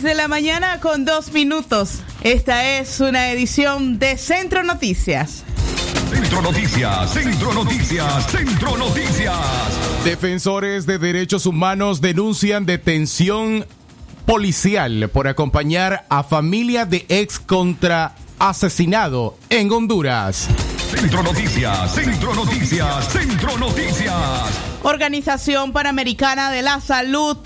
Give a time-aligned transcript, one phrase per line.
[0.00, 2.00] 6 de la mañana con dos minutos.
[2.22, 5.44] Esta es una edición de Centro Noticias.
[6.10, 9.36] Centro Noticias, Centro Noticias, Centro Noticias.
[10.04, 13.66] Defensores de derechos humanos denuncian detención
[14.26, 20.48] policial por acompañar a familia de ex contra asesinado en Honduras.
[20.94, 24.14] Centro Noticias, Centro Noticias, Centro Noticias.
[24.82, 27.36] Organización Panamericana de la Salud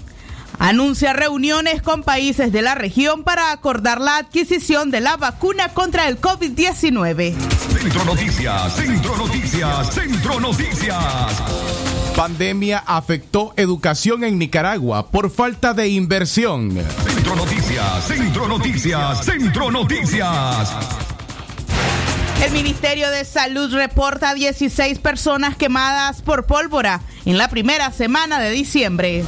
[0.59, 6.09] anuncia reuniones con países de la región para acordar la adquisición de la vacuna contra
[6.09, 7.35] el COVID-19.
[7.79, 10.95] Centro Noticias, Centro Noticias, Centro Noticias.
[12.17, 16.73] Pandemia afectó educación en Nicaragua por falta de inversión.
[17.05, 20.71] Centro Noticias, Centro Noticias, Centro Noticias.
[22.45, 28.51] El Ministerio de Salud reporta 16 personas quemadas por pólvora en la primera semana de
[28.51, 29.25] diciembre.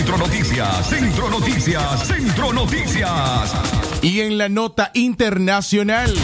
[0.00, 3.52] Centro Noticias, Centro Noticias, Centro Noticias.
[4.00, 6.14] Y en la nota internacional.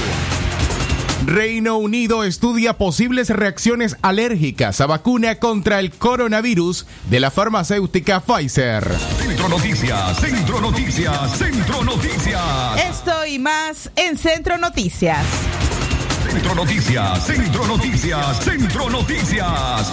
[1.27, 8.91] Reino Unido estudia posibles reacciones alérgicas a vacuna contra el coronavirus de la farmacéutica Pfizer.
[9.19, 12.83] Centro Noticias, Centro Noticias, Centro Noticias.
[12.83, 15.27] Esto y más en Centro Noticias.
[16.31, 19.93] Centro Noticias, Centro Noticias, Centro Noticias.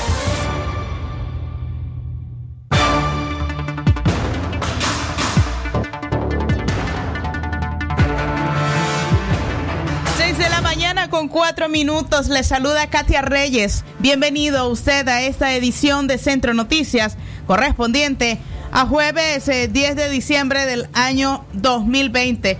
[11.31, 12.27] Cuatro minutos.
[12.27, 13.85] Le saluda Katia Reyes.
[13.99, 18.37] Bienvenido usted a esta edición de Centro Noticias correspondiente
[18.71, 22.57] a jueves eh, 10 de diciembre del año 2020.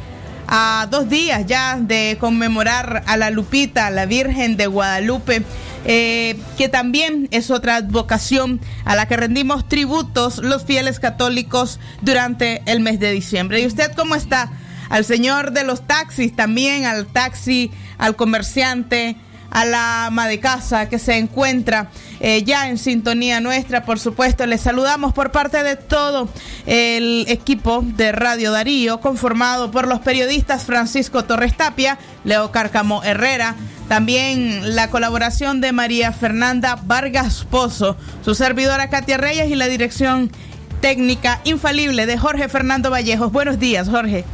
[0.47, 5.43] A dos días ya de conmemorar a la Lupita, la Virgen de Guadalupe.
[5.83, 12.61] Eh, que también es otra advocación a la que rendimos tributos los fieles católicos durante
[12.67, 13.59] el mes de diciembre.
[13.61, 14.51] ¿Y usted cómo está?
[14.91, 17.71] al señor de los taxis también, al taxi,
[18.01, 19.15] al comerciante,
[19.51, 24.45] a la ama de casa que se encuentra eh, ya en sintonía nuestra, por supuesto.
[24.47, 26.27] Les saludamos por parte de todo
[26.65, 33.55] el equipo de Radio Darío, conformado por los periodistas Francisco Torres Tapia, Leo Cárcamo Herrera,
[33.87, 40.31] también la colaboración de María Fernanda Vargas Pozo, su servidora Katia Reyes y la dirección
[40.79, 43.31] técnica infalible de Jorge Fernando Vallejos.
[43.31, 44.25] Buenos días, Jorge.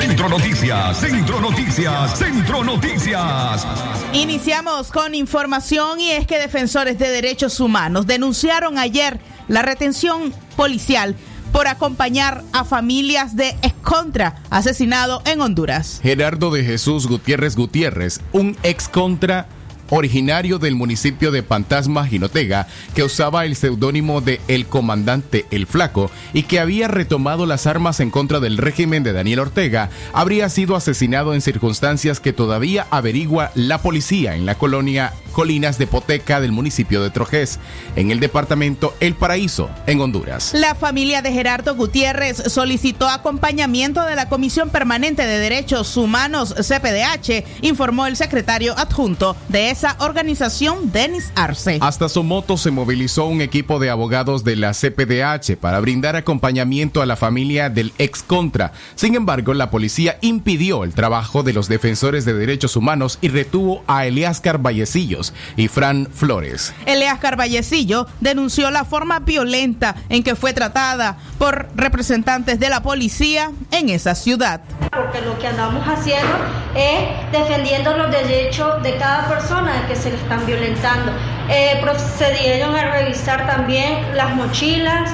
[0.04, 3.66] Centro Noticias, Centro Noticias, Centro Noticias.
[4.12, 11.16] Iniciamos con información y es que defensores de derechos humanos denunciaron ayer la retención policial
[11.54, 16.00] por acompañar a familias de excontra asesinado en Honduras.
[16.04, 19.48] Gerardo de Jesús Gutiérrez Gutiérrez, un excontra
[19.90, 26.12] originario del municipio de Pantasma, Jinotega, que usaba el seudónimo de El Comandante El Flaco
[26.34, 30.76] y que había retomado las armas en contra del régimen de Daniel Ortega, habría sido
[30.76, 36.54] asesinado en circunstancias que todavía averigua la policía en la colonia Colinas de Poteca del
[36.54, 37.60] municipio de Trojés,
[37.96, 40.54] en el departamento El Paraíso, en Honduras.
[40.54, 47.44] La familia de Gerardo Gutiérrez solicitó acompañamiento de la Comisión Permanente de Derechos Humanos CPDH,
[47.62, 51.80] informó el secretario adjunto de esa organización, Denis Arce.
[51.82, 57.06] Hasta Somoto se movilizó un equipo de abogados de la CPDH para brindar acompañamiento a
[57.06, 58.72] la familia del ex contra.
[58.96, 63.84] Sin embargo, la policía impidió el trabajo de los defensores de derechos humanos y retuvo
[63.88, 65.23] a Eliascar Vallecillos
[65.56, 66.74] y Fran Flores.
[66.86, 73.52] Elias Carvallecillo denunció la forma violenta en que fue tratada por representantes de la policía
[73.72, 74.62] en esa ciudad.
[74.92, 76.34] Porque lo que andamos haciendo
[76.76, 81.12] es defendiendo los derechos de cada persona que se le están violentando.
[81.50, 85.12] Eh, procedieron a revisar también las mochilas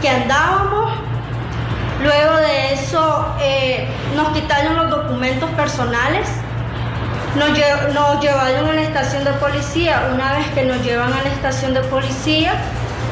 [0.00, 0.92] que andábamos.
[2.02, 3.86] Luego de eso eh,
[4.16, 6.28] nos quitaron los documentos personales
[7.36, 10.10] nos, llevaron a la estación de policía.
[10.14, 12.52] Una vez que nos llevan a la estación de policía,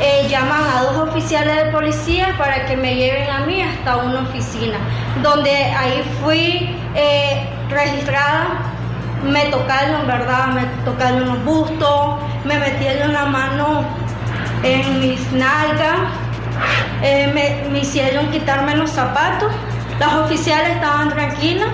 [0.00, 4.22] eh, llaman a dos oficiales de policía para que me lleven a mí hasta una
[4.22, 4.78] oficina,
[5.22, 8.66] donde ahí fui eh, registrada.
[9.24, 10.46] Me tocaron, ¿verdad?
[10.48, 13.84] Me tocaron los bustos, me metieron la mano
[14.62, 15.98] en mis nalgas,
[17.02, 19.52] eh, me, me hicieron quitarme los zapatos.
[19.98, 21.68] Las oficiales estaban tranquilas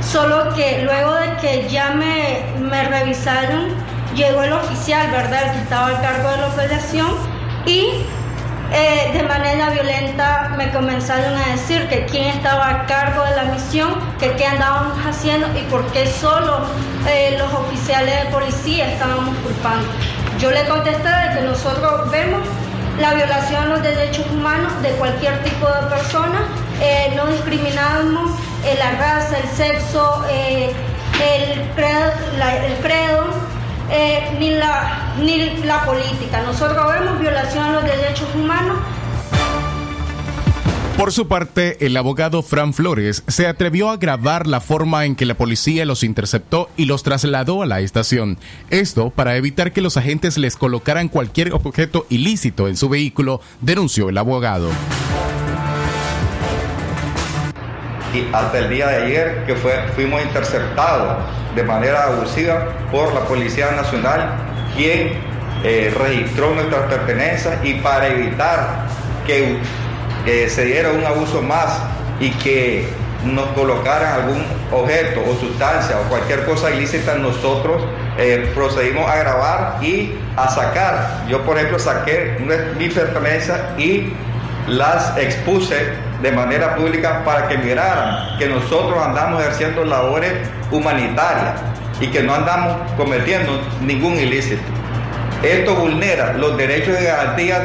[0.00, 3.68] Solo que luego de que ya me, me revisaron,
[4.14, 5.46] llegó el oficial, ¿verdad?
[5.46, 7.08] El que estaba al cargo de la operación
[7.66, 8.04] y
[8.72, 13.44] eh, de manera violenta me comenzaron a decir que quién estaba a cargo de la
[13.44, 16.60] misión, que qué andábamos haciendo y por qué solo
[17.08, 19.88] eh, los oficiales de policía estábamos culpando.
[20.38, 22.46] Yo le contesté de que nosotros vemos
[23.00, 26.46] la violación de los derechos humanos de cualquier tipo de persona,
[26.80, 28.30] eh, no discriminamos
[28.64, 30.72] eh, la raza, el sexo, eh,
[31.22, 33.26] el credo,
[34.38, 36.42] ni, la, ni la política.
[36.42, 38.78] Nosotros vemos violación de los derechos humanos
[41.00, 45.24] por su parte, el abogado Fran Flores se atrevió a grabar la forma en que
[45.24, 48.36] la policía los interceptó y los trasladó a la estación.
[48.68, 54.10] Esto para evitar que los agentes les colocaran cualquier objeto ilícito en su vehículo, denunció
[54.10, 54.68] el abogado.
[58.12, 59.54] Y hasta el día de ayer que
[59.94, 61.24] fuimos interceptados
[61.54, 64.32] de manera abusiva por la Policía Nacional,
[64.76, 65.12] quien
[65.62, 68.86] eh, registró nuestras pertenencias y para evitar
[69.26, 69.58] que
[70.24, 71.80] que se diera un abuso más
[72.20, 72.88] y que
[73.24, 77.82] nos colocaran algún objeto o sustancia o cualquier cosa ilícita, nosotros
[78.18, 81.26] eh, procedimos a grabar y a sacar.
[81.28, 82.36] Yo, por ejemplo, saqué
[82.78, 84.12] mi pertenencia y
[84.68, 90.32] las expuse de manera pública para que miraran que nosotros andamos ejerciendo labores
[90.70, 91.60] humanitarias
[92.00, 94.62] y que no andamos cometiendo ningún ilícito.
[95.42, 97.62] Esto vulnera los derechos y garantías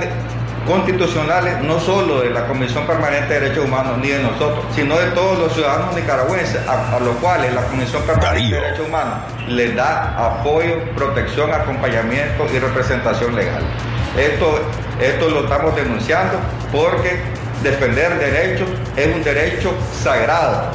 [0.65, 5.07] constitucionales, no solo de la Comisión Permanente de Derechos Humanos ni de nosotros, sino de
[5.11, 9.13] todos los ciudadanos nicaragüenses, a, los cuales la Comisión Permanente de Derechos Humanos
[9.47, 13.63] les da apoyo, protección, acompañamiento y representación legal.
[14.17, 14.61] Esto,
[15.01, 16.39] esto lo estamos denunciando
[16.71, 17.19] porque
[17.63, 20.71] defender derechos es un derecho sagrado.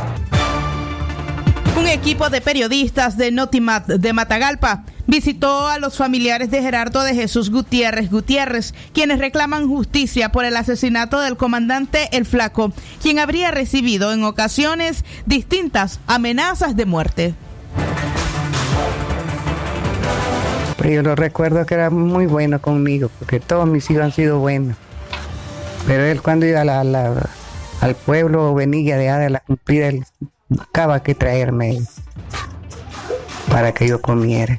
[1.78, 7.14] Un equipo de periodistas de Notimat de Matagalpa visitó a los familiares de Gerardo de
[7.14, 13.50] Jesús Gutiérrez Gutiérrez, quienes reclaman justicia por el asesinato del comandante El Flaco, quien habría
[13.50, 17.34] recibido en ocasiones distintas amenazas de muerte.
[20.80, 24.40] Pero yo lo recuerdo que era muy bueno conmigo, porque todos mis hijos han sido
[24.40, 24.76] buenos.
[25.86, 30.04] Pero él cuando iba al pueblo venía de de la él
[30.48, 31.78] buscaba que traerme
[33.48, 34.58] para que yo comiera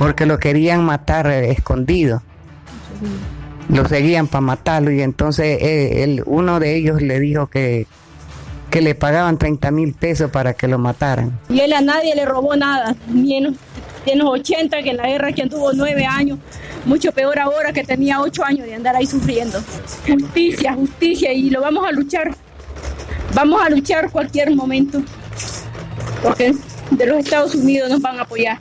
[0.00, 2.22] porque lo querían matar eh, escondido.
[3.68, 7.86] Lo seguían para matarlo y entonces eh, uno de ellos le dijo que,
[8.70, 11.38] que le pagaban 30 mil pesos para que lo mataran.
[11.50, 13.54] Y él a nadie le robó nada, ni
[14.14, 16.38] los 80, que en la guerra que tuvo nueve años,
[16.84, 19.62] mucho peor ahora que tenía ocho años de andar ahí sufriendo.
[20.06, 22.34] Justicia, justicia, y lo vamos a luchar.
[23.34, 25.02] Vamos a luchar cualquier momento,
[26.22, 26.54] porque
[26.90, 28.58] de los Estados Unidos nos van a apoyar.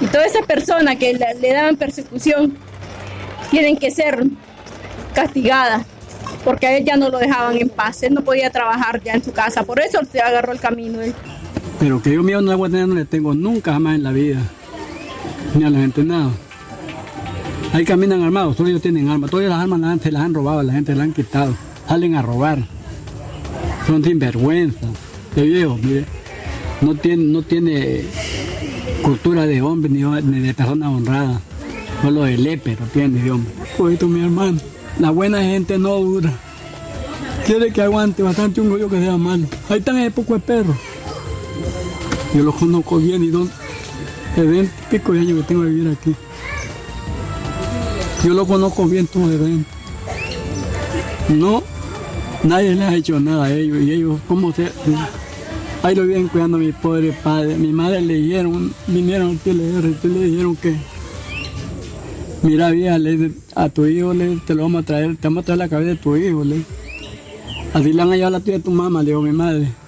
[0.00, 2.56] Y todas esas personas que le, daban persecución
[3.50, 4.24] tienen que ser
[5.14, 5.86] castigadas
[6.44, 9.24] porque a él ya no lo dejaban en paz, él no podía trabajar ya en
[9.24, 11.00] su casa, por eso se agarró el camino
[11.78, 14.40] Pero que yo mío no no le tengo nunca jamás en la vida.
[15.54, 16.32] ni a los entrenados.
[17.72, 20.72] Ahí caminan armados, todos ellos tienen armas, todas las armas se las han robado, la
[20.72, 21.54] gente las han quitado,
[21.86, 22.58] salen a robar.
[23.86, 24.86] Son sinvergüenza,
[25.34, 26.06] de viejo, mire,
[26.80, 28.04] no tiene, no tiene
[29.02, 31.40] cultura de hombre ni, de persona honrada,
[32.00, 33.52] solo de lepero tiene de hombre.
[33.76, 34.58] Pues mi hermano,
[34.98, 36.32] la buena gente no dura.
[37.44, 39.46] Quiere que aguante bastante un rollo que sea malo.
[39.68, 40.76] Ahí están el poco de perros.
[42.36, 43.50] Yo los conozco bien y don,
[44.36, 46.14] de 20 pico de años que tengo que vivir aquí.
[48.22, 49.70] Yo lo conozco bien todo de 20.
[51.30, 51.62] No,
[52.44, 54.70] nadie les ha hecho nada a ellos y ellos, ¿cómo se.?
[55.82, 57.56] Ahí lo vienen cuidando a mi pobre padre.
[57.56, 60.76] Mi madre le dijeron, vinieron al TLR, le dijeron que.
[62.42, 62.98] Mira, vieja,
[63.54, 65.90] a tu hijo le, te lo vamos a traer, te vamos a traer la cabeza
[65.92, 66.44] de tu hijo.
[66.44, 66.64] Le.
[67.72, 69.85] Así le han llevado la tuya de tu mamá, le dijo mi madre.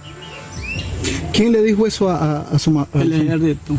[1.32, 2.88] ¿Quién le dijo eso a, a, su mamá?
[2.94, 3.74] El ejército.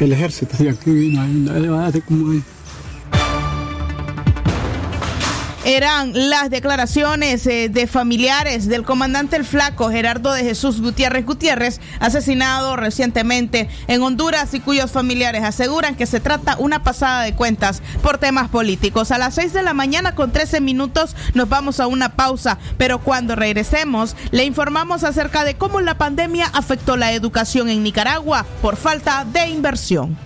[0.00, 0.56] El ejército.
[0.56, 2.32] Sí, aquí vino, ahí, hace como
[5.64, 11.80] eran las declaraciones eh, de familiares del comandante el flaco Gerardo de Jesús Gutiérrez Gutiérrez,
[12.00, 17.82] asesinado recientemente en Honduras y cuyos familiares aseguran que se trata una pasada de cuentas
[18.02, 19.10] por temas políticos.
[19.12, 22.98] A las 6 de la mañana con 13 minutos nos vamos a una pausa, pero
[22.98, 28.76] cuando regresemos le informamos acerca de cómo la pandemia afectó la educación en Nicaragua por
[28.76, 30.16] falta de inversión.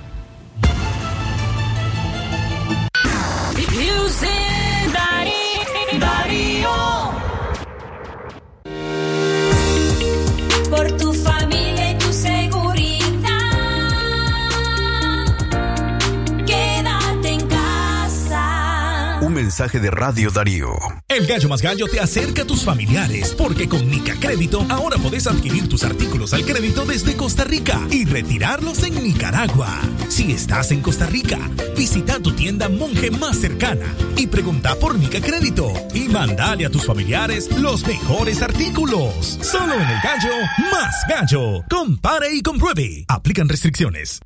[19.57, 20.77] Mensaje de Radio Darío.
[21.09, 25.27] El Gallo Más Gallo te acerca a tus familiares porque con Nica Crédito ahora podés
[25.27, 29.81] adquirir tus artículos al crédito desde Costa Rica y retirarlos en Nicaragua.
[30.09, 31.39] Si estás en Costa Rica,
[31.75, 33.87] visita tu tienda Monje más cercana
[34.19, 39.39] y pregunta por Nica Crédito y mandale a tus familiares los mejores artículos.
[39.41, 40.35] Solo en el Gallo
[40.71, 41.65] Más Gallo.
[41.71, 43.07] Compare y compruebe.
[43.09, 44.21] Aplican restricciones.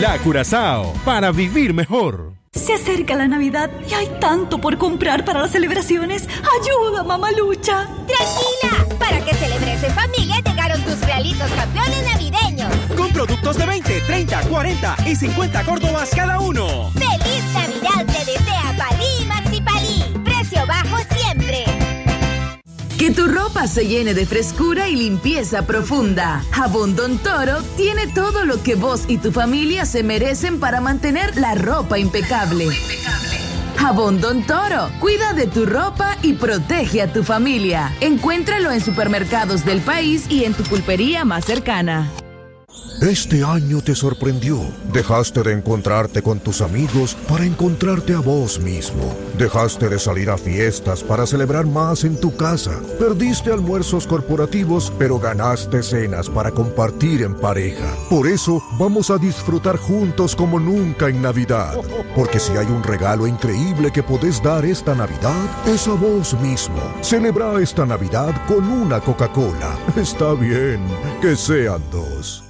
[0.00, 2.32] La Curazao, para vivir mejor.
[2.52, 6.26] Se acerca la Navidad y hay tanto por comprar para las celebraciones.
[6.60, 7.86] ¡Ayuda, mamalucha!
[8.08, 8.98] ¡Tranquila!
[8.98, 12.74] Para que celebres en familia llegaron tus realitos campeones navideños.
[12.96, 16.90] Con productos de 20, 30, 40 y 50 córdobas cada uno.
[16.94, 18.59] ¡Feliz Navidad te desea
[23.00, 26.44] Que tu ropa se llene de frescura y limpieza profunda.
[26.50, 31.34] Jabón Don Toro tiene todo lo que vos y tu familia se merecen para mantener
[31.38, 32.66] la ropa impecable.
[33.78, 37.90] Jabón Don Toro, cuida de tu ropa y protege a tu familia.
[38.02, 42.06] Encuéntralo en supermercados del país y en tu pulpería más cercana.
[43.00, 44.60] Este año te sorprendió.
[44.92, 49.16] Dejaste de encontrarte con tus amigos para encontrarte a vos mismo.
[49.38, 52.78] Dejaste de salir a fiestas para celebrar más en tu casa.
[52.98, 57.90] Perdiste almuerzos corporativos, pero ganaste cenas para compartir en pareja.
[58.10, 61.80] Por eso vamos a disfrutar juntos como nunca en Navidad.
[62.14, 66.82] Porque si hay un regalo increíble que podés dar esta Navidad, es a vos mismo.
[67.00, 69.78] Celebra esta Navidad con una Coca-Cola.
[69.96, 70.84] Está bien,
[71.22, 72.49] que sean dos.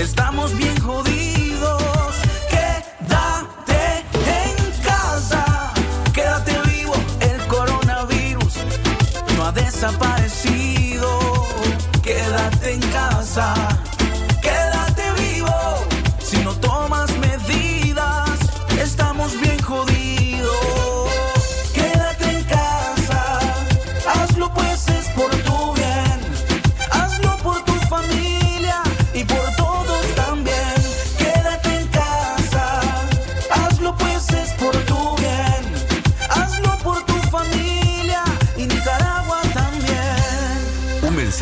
[0.00, 2.14] Estamos bien jodidos.
[2.48, 5.44] Quédate en casa.
[6.14, 6.94] Quédate vivo.
[7.20, 8.54] El coronavirus
[9.36, 11.18] no ha desaparecido.
[12.02, 13.54] Quédate en casa.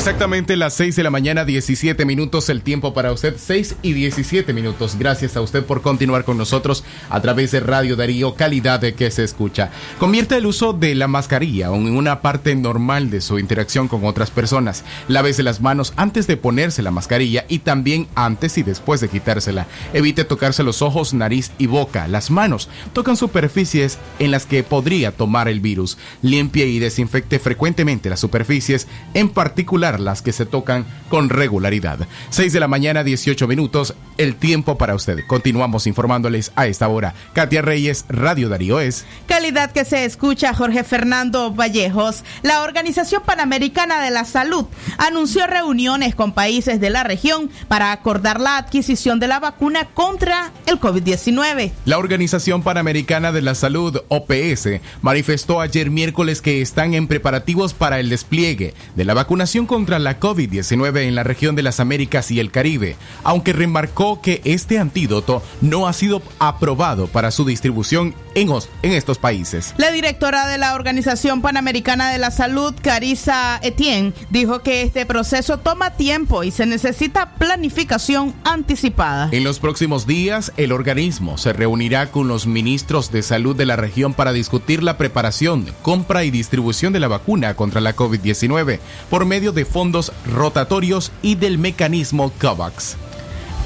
[0.00, 4.54] Exactamente las 6 de la mañana, 17 minutos, el tiempo para usted, 6 y 17
[4.54, 4.96] minutos.
[4.98, 9.10] Gracias a usted por continuar con nosotros a través de Radio Darío, calidad de que
[9.10, 9.70] se escucha.
[9.98, 14.30] Convierte el uso de la mascarilla en una parte normal de su interacción con otras
[14.30, 14.84] personas.
[15.06, 19.66] Lávese las manos antes de ponerse la mascarilla y también antes y después de quitársela.
[19.92, 22.08] Evite tocarse los ojos, nariz y boca.
[22.08, 25.98] Las manos tocan superficies en las que podría tomar el virus.
[26.22, 32.06] Limpie y desinfecte frecuentemente las superficies, en particular las que se tocan con regularidad.
[32.28, 35.26] 6 de la mañana, 18 minutos, el tiempo para usted.
[35.26, 37.14] Continuamos informándoles a esta hora.
[37.32, 39.06] Katia Reyes, Radio Darío es.
[39.26, 42.22] Calidad que se escucha, Jorge Fernando Vallejos.
[42.42, 44.66] La Organización Panamericana de la Salud
[44.98, 50.52] anunció reuniones con países de la región para acordar la adquisición de la vacuna contra
[50.66, 51.72] el COVID-19.
[51.86, 58.00] La Organización Panamericana de la Salud, OPS, manifestó ayer miércoles que están en preparativos para
[58.00, 62.38] el despliegue de la vacunación contra la COVID-19 en la región de las Américas y
[62.38, 68.48] el Caribe, aunque remarcó que este antídoto no ha sido aprobado para su distribución en,
[68.50, 69.74] os- en estos países.
[69.76, 75.58] La directora de la Organización Panamericana de la Salud, Carissa Etienne, dijo que este proceso
[75.58, 79.28] toma tiempo y se necesita planificación anticipada.
[79.32, 83.76] En los próximos días, el organismo se reunirá con los ministros de salud de la
[83.76, 89.24] región para discutir la preparación, compra y distribución de la vacuna contra la COVID-19 por
[89.24, 92.96] medio de fondos rotatorios y del mecanismo COVAX.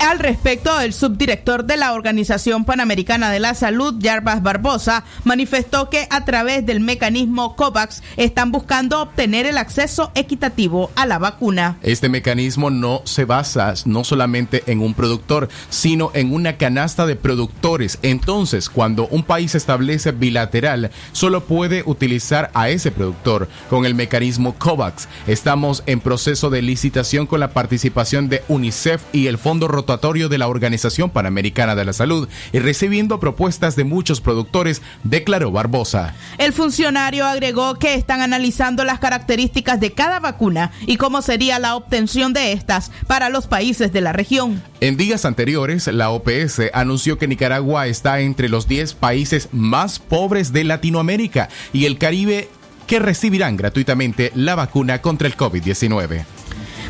[0.05, 6.07] Al respecto, el subdirector de la Organización Panamericana de la Salud, Jarbas Barbosa, manifestó que
[6.11, 11.79] a través del mecanismo COVAX están buscando obtener el acceso equitativo a la vacuna.
[11.81, 17.17] Este mecanismo no se basa no solamente en un productor, sino en una canasta de
[17.17, 17.99] productores.
[18.03, 24.55] Entonces, cuando un país establece bilateral, solo puede utilizar a ese productor con el mecanismo
[24.59, 25.09] COVAX.
[25.27, 29.67] Estamos en proceso de licitación con la participación de UNICEF y el Fondo
[30.05, 36.15] De la Organización Panamericana de la Salud y recibiendo propuestas de muchos productores, declaró Barbosa.
[36.37, 41.75] El funcionario agregó que están analizando las características de cada vacuna y cómo sería la
[41.75, 44.63] obtención de estas para los países de la región.
[44.81, 50.53] En días anteriores, la OPS anunció que Nicaragua está entre los 10 países más pobres
[50.53, 52.49] de Latinoamérica y el Caribe
[52.87, 56.25] que recibirán gratuitamente la vacuna contra el COVID-19.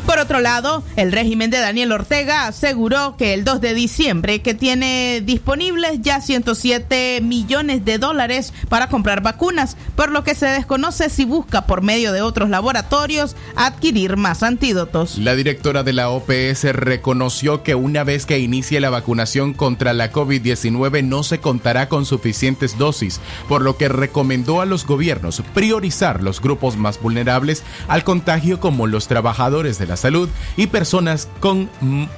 [0.05, 4.53] Por otro lado, el régimen de Daniel Ortega aseguró que el 2 de diciembre que
[4.53, 11.09] tiene disponibles ya 107 millones de dólares para comprar vacunas, por lo que se desconoce
[11.09, 15.17] si busca por medio de otros laboratorios adquirir más antídotos.
[15.17, 20.11] La directora de la OPS reconoció que una vez que inicie la vacunación contra la
[20.11, 26.21] COVID-19 no se contará con suficientes dosis, por lo que recomendó a los gobiernos priorizar
[26.21, 31.69] los grupos más vulnerables al contagio como los trabajadores de la salud y personas con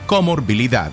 [0.06, 0.92] comorbilidad.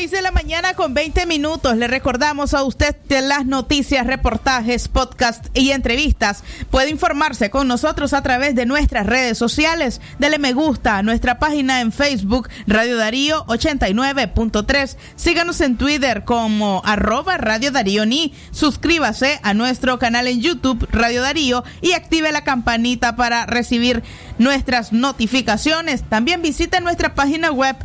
[0.00, 5.46] 6 de la mañana con 20 minutos le recordamos a usted las noticias, reportajes, podcast
[5.52, 6.42] y entrevistas.
[6.70, 10.00] Puede informarse con nosotros a través de nuestras redes sociales.
[10.18, 14.96] Dele me gusta a nuestra página en Facebook Radio Darío 89.3.
[15.16, 18.32] Síganos en Twitter como arroba Radio Darío Ni.
[18.52, 24.02] Suscríbase a nuestro canal en YouTube Radio Darío y active la campanita para recibir
[24.38, 26.04] nuestras notificaciones.
[26.08, 27.76] También visite nuestra página web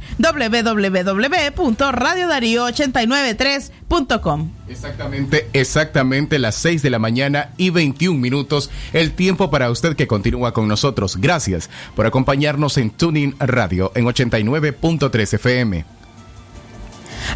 [2.05, 4.51] www.radiodarío893.com.
[4.67, 10.07] Exactamente, exactamente las 6 de la mañana y 21 minutos, el tiempo para usted que
[10.07, 11.15] continúa con nosotros.
[11.17, 15.85] Gracias por acompañarnos en Tuning Radio en 89.3 FM.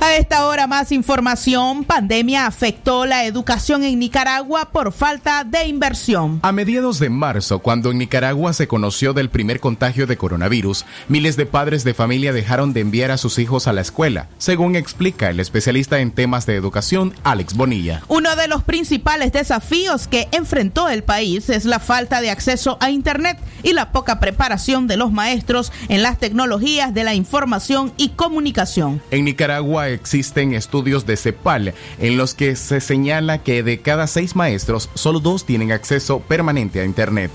[0.02, 1.84] A esta hora más información.
[1.84, 6.40] Pandemia afectó la educación en Nicaragua por falta de inversión.
[6.44, 11.36] A mediados de marzo, cuando en Nicaragua se conoció del primer contagio de coronavirus, miles
[11.36, 15.30] de padres de familia dejaron de enviar a sus hijos a la escuela, según explica
[15.30, 18.02] el especialista en temas de educación, Alex Bonilla.
[18.08, 22.90] Uno de los principales desafíos que enfrentó el país es la falta de acceso a
[22.90, 28.10] Internet y la poca preparación de los maestros en las tecnologías de la información y
[28.10, 29.02] comunicación.
[29.12, 34.36] En Nicaragua existen estudios de CEPAL en los que se señala que de cada seis
[34.36, 37.32] maestros, solo dos tienen acceso permanente a Internet.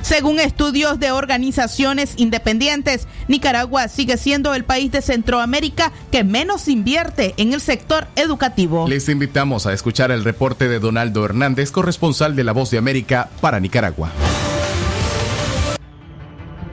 [0.00, 7.34] Según estudios de organizaciones independientes, Nicaragua sigue siendo el país de Centroamérica que menos invierte
[7.36, 8.86] en el sector educativo.
[8.88, 13.28] Les invitamos a escuchar el reporte de Donaldo Hernández, corresponsal de La Voz de América
[13.40, 14.12] para Nicaragua.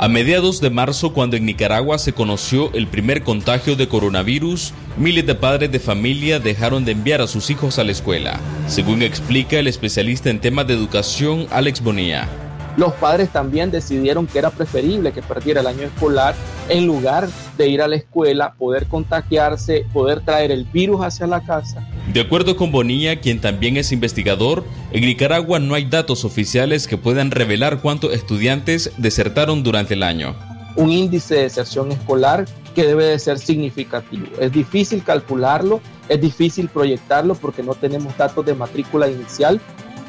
[0.05, 5.25] A mediados de marzo, cuando en Nicaragua se conoció el primer contagio de coronavirus, miles
[5.25, 9.57] de padres de familia dejaron de enviar a sus hijos a la escuela, según explica
[9.57, 12.44] el especialista en temas de educación Alex Bonilla.
[12.77, 16.35] Los padres también decidieron que era preferible que perdiera el año escolar
[16.67, 21.41] en lugar de ir a la escuela, poder contagiarse, poder traer el virus hacia la
[21.41, 21.87] casa.
[22.11, 26.97] De acuerdo con Bonilla, quien también es investigador, en Nicaragua no hay datos oficiales que
[26.97, 30.35] puedan revelar cuántos estudiantes desertaron durante el año.
[30.75, 34.25] Un índice de deserción escolar que debe de ser significativo.
[34.39, 39.61] Es difícil calcularlo, es difícil proyectarlo porque no tenemos datos de matrícula inicial,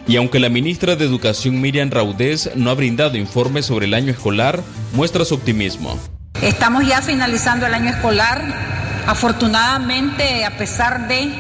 [0.09, 4.13] y aunque la ministra de Educación Miriam Raudés no ha brindado informes sobre el año
[4.13, 5.99] escolar, muestra su optimismo.
[6.43, 8.43] Estamos ya finalizando el año escolar.
[9.07, 11.31] Afortunadamente, a pesar de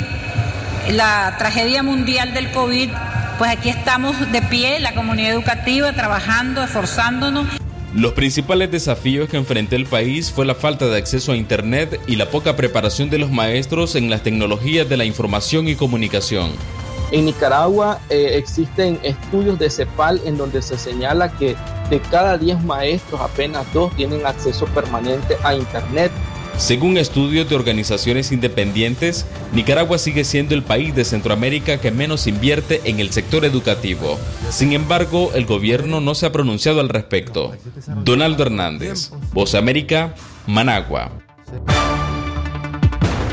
[0.91, 2.91] la tragedia mundial del COVID,
[3.39, 7.47] pues aquí estamos de pie, la comunidad educativa, trabajando, esforzándonos.
[7.95, 12.17] Los principales desafíos que enfrentó el país fue la falta de acceso a Internet y
[12.17, 16.51] la poca preparación de los maestros en las tecnologías de la información y comunicación.
[17.12, 21.57] En Nicaragua eh, existen estudios de CEPAL en donde se señala que
[21.88, 26.11] de cada 10 maestros apenas dos tienen acceso permanente a Internet.
[26.59, 32.81] Según estudios de organizaciones independientes, Nicaragua sigue siendo el país de Centroamérica que menos invierte
[32.85, 34.19] en el sector educativo.
[34.51, 37.53] Sin embargo, el gobierno no se ha pronunciado al respecto.
[38.05, 40.14] Donaldo Hernández, Voz América,
[40.47, 41.12] Managua.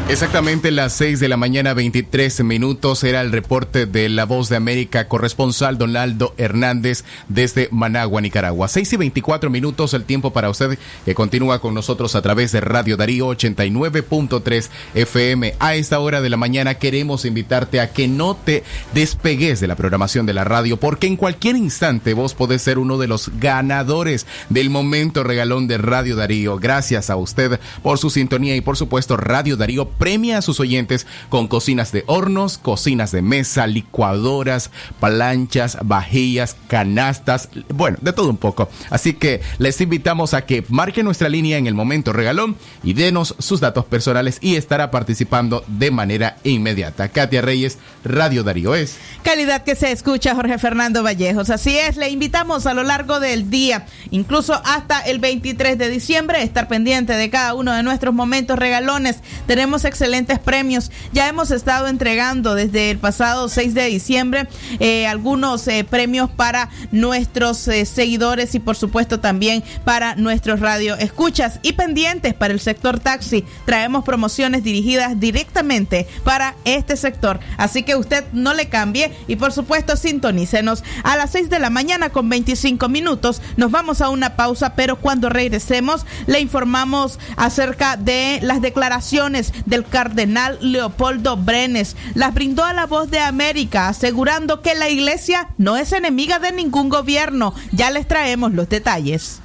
[0.10, 4.58] Exactamente las 6 de la mañana, 23 minutos, era el reporte de La Voz de
[4.58, 8.68] América, corresponsal Donaldo Hernández desde Managua, Nicaragua.
[8.68, 12.60] 6 y 24 minutos, el tiempo para usted que continúa con nosotros a través de
[12.60, 15.56] Radio Darío 89.3 FM.
[15.60, 18.64] A esta hora de la mañana queremos invitarte a que no te
[18.94, 22.98] despegues de la programación de la radio, porque en cualquier instante vos podés ser uno
[22.98, 26.58] de los ganadores del momento regalón de Radio Darío.
[26.58, 31.08] Gracias a usted por su sintonía y por supuesto Radio Darío premia a sus oyentes
[31.30, 38.38] con cocinas de hornos, cocinas de mesa, licuadoras, planchas, vajillas, canastas, bueno, de todo un
[38.38, 38.70] poco.
[38.90, 43.36] Así que les invitamos a que marquen nuestra línea en el momento regalón y denos
[43.40, 47.10] sus datos personales y estará participando de manera inmediata.
[47.10, 48.98] Katia Reyes, Radio Darío es.
[49.24, 51.50] Calidad que se escucha, Jorge Fernando Vallejos.
[51.50, 56.44] Así es, le invitamos a lo largo del día, incluso hasta el 23 de diciembre,
[56.44, 59.18] estar pendiente de cada uno de nuestros momentos regalones.
[59.48, 60.92] Tenemos excelentes premios.
[61.12, 64.48] Ya hemos estado entregando desde el pasado 6 de diciembre
[64.80, 70.96] eh, algunos eh, premios para nuestros eh, seguidores y por supuesto también para nuestros radio
[70.96, 73.46] escuchas y pendientes para el sector taxi.
[73.66, 77.40] Traemos promociones dirigidas directamente para este sector.
[77.58, 81.70] Así que usted no le cambie y por supuesto sintonícenos a las 6 de la
[81.70, 83.42] mañana con 25 minutos.
[83.58, 89.86] Nos vamos a una pausa, pero cuando regresemos le informamos acerca de las declaraciones del
[89.86, 91.96] cardenal Leopoldo Brenes.
[92.14, 96.52] Las brindó a la voz de América, asegurando que la iglesia no es enemiga de
[96.52, 97.56] ningún gobierno.
[97.72, 99.42] Ya les traemos los detalles.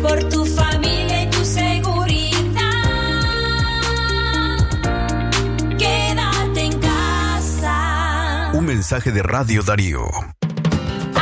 [0.00, 2.62] Por tu familia y tu seguridad,
[5.76, 8.52] quédate en casa.
[8.54, 10.37] Un mensaje de Radio Darío.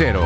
[0.01, 0.25] cero.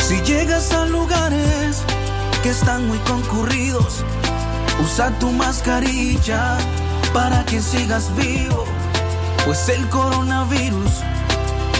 [0.07, 1.81] Si llegas a lugares
[2.43, 4.03] que están muy concurridos,
[4.85, 6.59] usa tu mascarilla
[7.11, 8.65] para que sigas vivo,
[9.45, 10.91] pues el coronavirus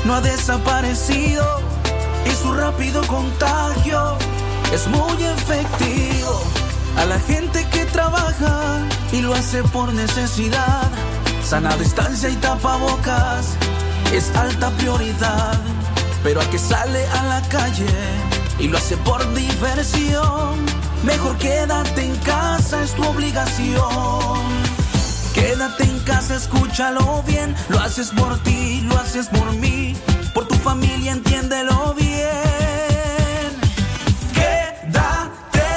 [0.06, 1.66] no ha desaparecido
[2.27, 4.17] y su rápido contagio
[4.73, 6.41] es muy efectivo.
[6.97, 8.79] A la gente que trabaja
[9.11, 10.89] y lo hace por necesidad,
[11.43, 13.55] sana distancia y tapabocas
[14.13, 15.59] es alta prioridad.
[16.23, 17.85] Pero al que sale a la calle
[18.59, 20.65] y lo hace por diversión,
[21.03, 24.67] mejor quédate en casa, es tu obligación.
[25.33, 29.95] Quédate en casa, escúchalo bien, lo haces por ti, lo haces por mí,
[30.33, 33.51] por tu familia, entiéndelo bien.
[34.33, 35.67] Quédate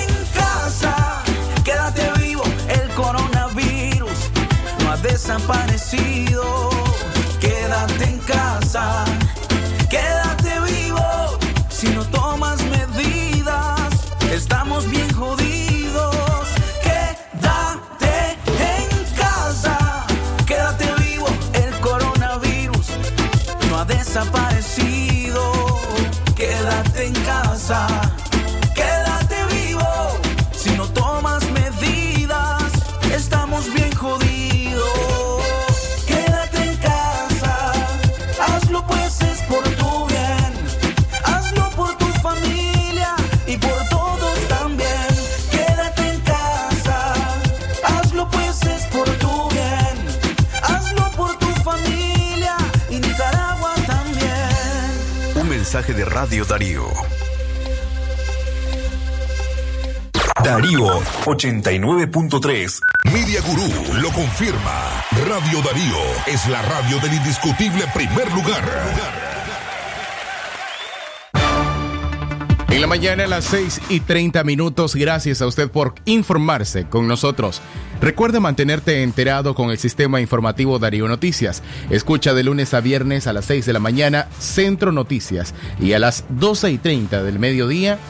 [0.00, 1.22] en casa,
[1.64, 4.30] quédate vivo, el coronavirus
[4.80, 6.70] no ha desaparecido.
[7.40, 9.04] Quédate en casa,
[9.90, 13.80] quédate vivo, si no tomas medidas,
[14.32, 15.13] estamos bien
[56.14, 56.86] Radio Darío.
[60.44, 62.80] Darío 89.3.
[63.12, 65.02] Media Gurú lo confirma.
[65.26, 69.23] Radio Darío es la radio del indiscutible primer lugar.
[72.74, 77.06] En la mañana a las 6 y 30 minutos, gracias a usted por informarse con
[77.06, 77.62] nosotros.
[78.00, 81.62] Recuerda mantenerte enterado con el sistema informativo Darío Noticias.
[81.88, 86.00] Escucha de lunes a viernes a las 6 de la mañana Centro Noticias y a
[86.00, 88.00] las 12 y 30 del mediodía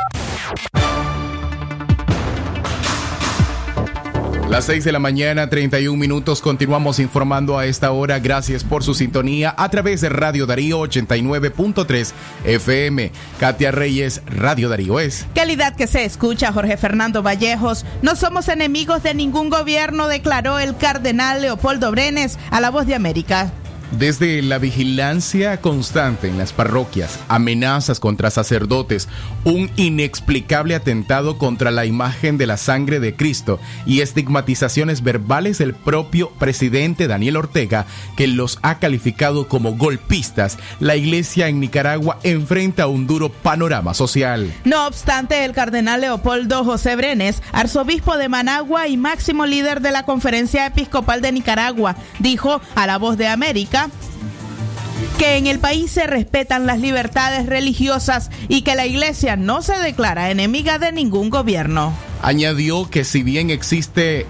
[4.51, 6.41] Las 6 de la mañana, 31 minutos.
[6.41, 8.19] Continuamos informando a esta hora.
[8.19, 12.11] Gracias por su sintonía a través de Radio Darío 89.3
[12.43, 13.13] FM.
[13.39, 15.25] Katia Reyes, Radio Darío es.
[15.33, 17.85] Calidad que se escucha, Jorge Fernando Vallejos.
[18.01, 22.95] No somos enemigos de ningún gobierno, declaró el cardenal Leopoldo Brenes a La Voz de
[22.95, 23.53] América.
[23.91, 29.09] Desde la vigilancia constante en las parroquias, amenazas contra sacerdotes,
[29.43, 35.73] un inexplicable atentado contra la imagen de la sangre de Cristo y estigmatizaciones verbales del
[35.73, 42.87] propio presidente Daniel Ortega, que los ha calificado como golpistas, la iglesia en Nicaragua enfrenta
[42.87, 44.53] un duro panorama social.
[44.63, 50.03] No obstante, el cardenal Leopoldo José Brenes, arzobispo de Managua y máximo líder de la
[50.03, 53.80] Conferencia Episcopal de Nicaragua, dijo a La Voz de América
[55.17, 59.77] que en el país se respetan las libertades religiosas y que la iglesia no se
[59.77, 61.93] declara enemiga de ningún gobierno.
[62.21, 64.25] Añadió que si bien existe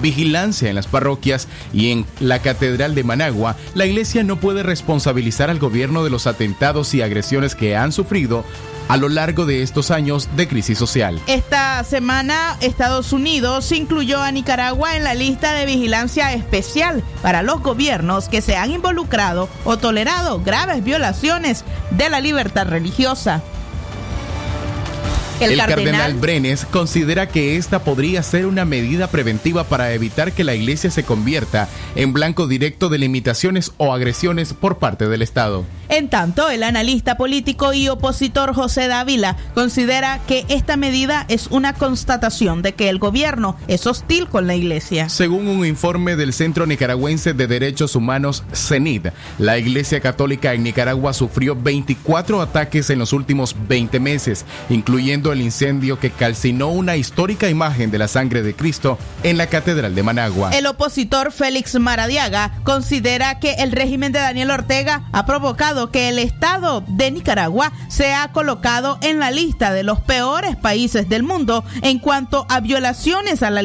[0.00, 5.50] vigilancia en las parroquias y en la Catedral de Managua, la iglesia no puede responsabilizar
[5.50, 8.44] al gobierno de los atentados y agresiones que han sufrido
[8.88, 11.20] a lo largo de estos años de crisis social.
[11.26, 17.60] Esta semana Estados Unidos incluyó a Nicaragua en la lista de vigilancia especial para los
[17.60, 23.42] gobiernos que se han involucrado o tolerado graves violaciones de la libertad religiosa.
[25.40, 30.54] El, cardenal, Brenes considera que esta podría ser una medida preventiva para evitar que la
[30.54, 35.64] iglesia se convierta en blanco directo de limitaciones o agresiones por parte del Estado.
[35.92, 41.74] En tanto, el analista político y opositor José Dávila considera que esta medida es una
[41.74, 45.10] constatación de que el gobierno es hostil con la iglesia.
[45.10, 51.12] Según un informe del Centro Nicaragüense de Derechos Humanos, CENID, la Iglesia Católica en Nicaragua
[51.12, 57.50] sufrió 24 ataques en los últimos 20 meses, incluyendo el incendio que calcinó una histórica
[57.50, 60.52] imagen de la sangre de Cristo en la Catedral de Managua.
[60.56, 66.18] El opositor Félix Maradiaga considera que el régimen de Daniel Ortega ha provocado que el
[66.18, 71.98] Estado de Nicaragua sea colocado en la lista de los peores países del mundo en
[71.98, 73.62] cuanto a violaciones a la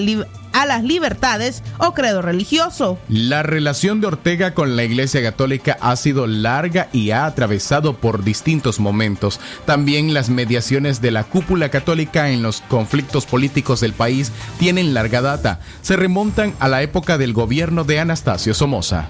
[0.57, 2.97] a las libertades o credo religioso.
[3.09, 8.23] La relación de Ortega con la Iglesia Católica ha sido larga y ha atravesado por
[8.23, 9.39] distintos momentos.
[9.65, 15.21] También las mediaciones de la cúpula católica en los conflictos políticos del país tienen larga
[15.21, 15.59] data.
[15.81, 19.09] Se remontan a la época del gobierno de Anastasio Somoza.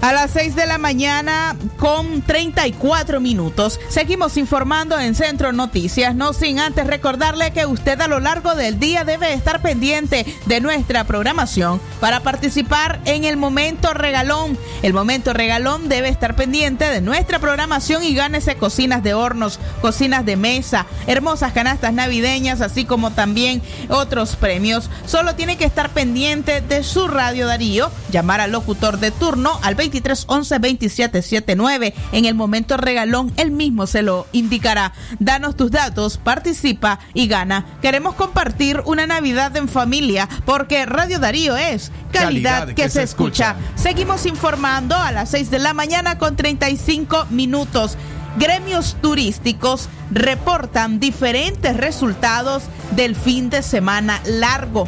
[0.00, 3.80] A las 6 de la mañana con 34 minutos.
[3.88, 8.78] Seguimos informando en Centro Noticias, no sin antes recordarle que usted a lo largo del
[8.78, 14.56] día debe estar pendiente de nuestra programación para participar en el momento regalón.
[14.82, 20.24] El momento regalón debe estar pendiente de nuestra programación y gánese cocinas de hornos, cocinas
[20.24, 24.90] de mesa, hermosas canastas navideñas, así como también otros premios.
[25.06, 29.74] Solo tiene que estar pendiente de su radio Darío, llamar al locutor de turno al
[29.74, 31.94] 20 23 11 27 79.
[32.12, 34.92] En el momento regalón, él mismo se lo indicará.
[35.18, 37.64] Danos tus datos, participa y gana.
[37.80, 43.02] Queremos compartir una Navidad en familia porque Radio Darío es calidad, calidad que, que, se,
[43.02, 43.56] escucha.
[43.56, 43.82] escucha.
[43.82, 47.96] Seguimos informando a las 6 de la mañana con 35 minutos.
[48.38, 54.86] Gremios turísticos reportan diferentes resultados del fin de semana largo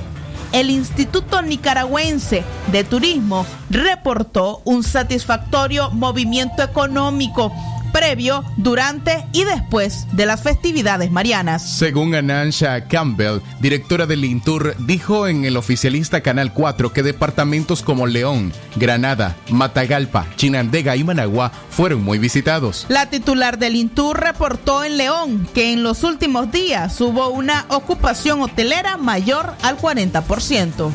[0.53, 7.53] el Instituto Nicaragüense de Turismo reportó un satisfactorio movimiento económico
[7.91, 11.69] previo, durante y después de las festividades marianas.
[11.79, 18.07] Según Anansha Campbell, directora del Intur, dijo en el oficialista Canal 4 que departamentos como
[18.07, 22.87] León, Granada, Matagalpa, Chinandega y Managua fueron muy visitados.
[22.89, 28.43] La titular del Intur reportó en León que en los últimos días hubo una ocupación
[28.43, 30.91] hotelera mayor al 40%.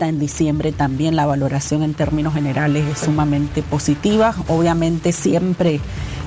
[0.00, 4.34] En diciembre también la valoración en términos generales es sumamente positiva.
[4.48, 5.80] Obviamente siempre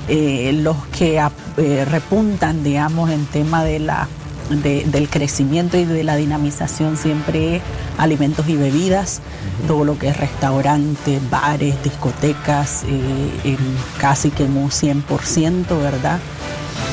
[0.08, 1.22] eh, los que
[1.58, 4.08] eh, repuntan, digamos, en tema de la,
[4.50, 7.62] de, del crecimiento y de la dinamización siempre
[7.98, 9.22] alimentos y bebidas,
[9.68, 13.58] todo lo que es restaurantes, bares, discotecas, eh,
[14.00, 16.20] casi que en un 100%, ¿verdad?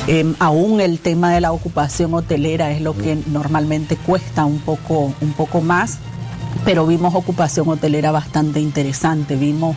[0.07, 5.13] Eh, aún el tema de la ocupación hotelera es lo que normalmente cuesta un poco,
[5.21, 5.97] un poco más,
[6.63, 9.75] pero vimos ocupación hotelera bastante interesante, vimos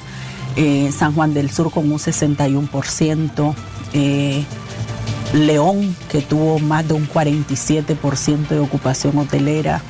[0.59, 3.55] eh, San Juan del Sur con un 61%,
[3.93, 4.45] eh,
[5.33, 9.83] León que tuvo más de un 47% de ocupación hotelera,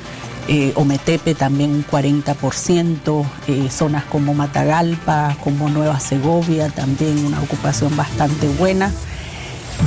[0.47, 7.97] eh, Ometepe también un 40%, eh, zonas como Matagalpa, como Nueva Segovia también una ocupación
[7.97, 8.93] bastante buena.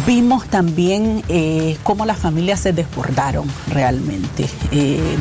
[0.07, 1.21] Vimos también
[1.83, 4.47] cómo las familias se desbordaron realmente.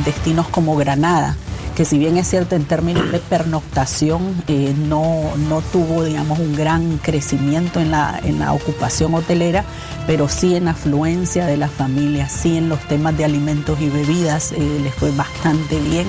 [0.05, 1.35] Destinos como Granada,
[1.75, 6.55] que si bien es cierto en términos de pernoctación, eh, no, no tuvo, digamos, un
[6.55, 9.63] gran crecimiento en la, en la ocupación hotelera,
[10.07, 14.51] pero sí en afluencia de las familias, sí en los temas de alimentos y bebidas,
[14.51, 16.07] eh, les fue bastante bien.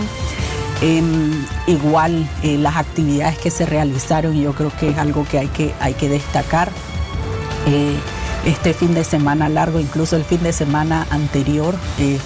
[0.80, 5.48] Em, igual eh, las actividades que se realizaron, yo creo que es algo que hay
[5.48, 6.70] que, hay que destacar.
[8.44, 11.76] Este fin de semana largo, incluso el fin de semana anterior,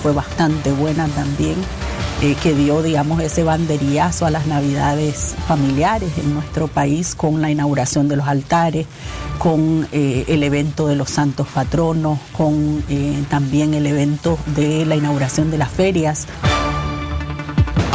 [0.02, 1.56] fue bastante buena también,
[2.42, 8.08] que dio, digamos, ese banderillazo a las navidades familiares en nuestro país con la inauguración
[8.08, 8.86] de los altares,
[9.38, 12.82] con el evento de los santos patronos, con
[13.28, 16.26] también el evento de la inauguración de las ferias.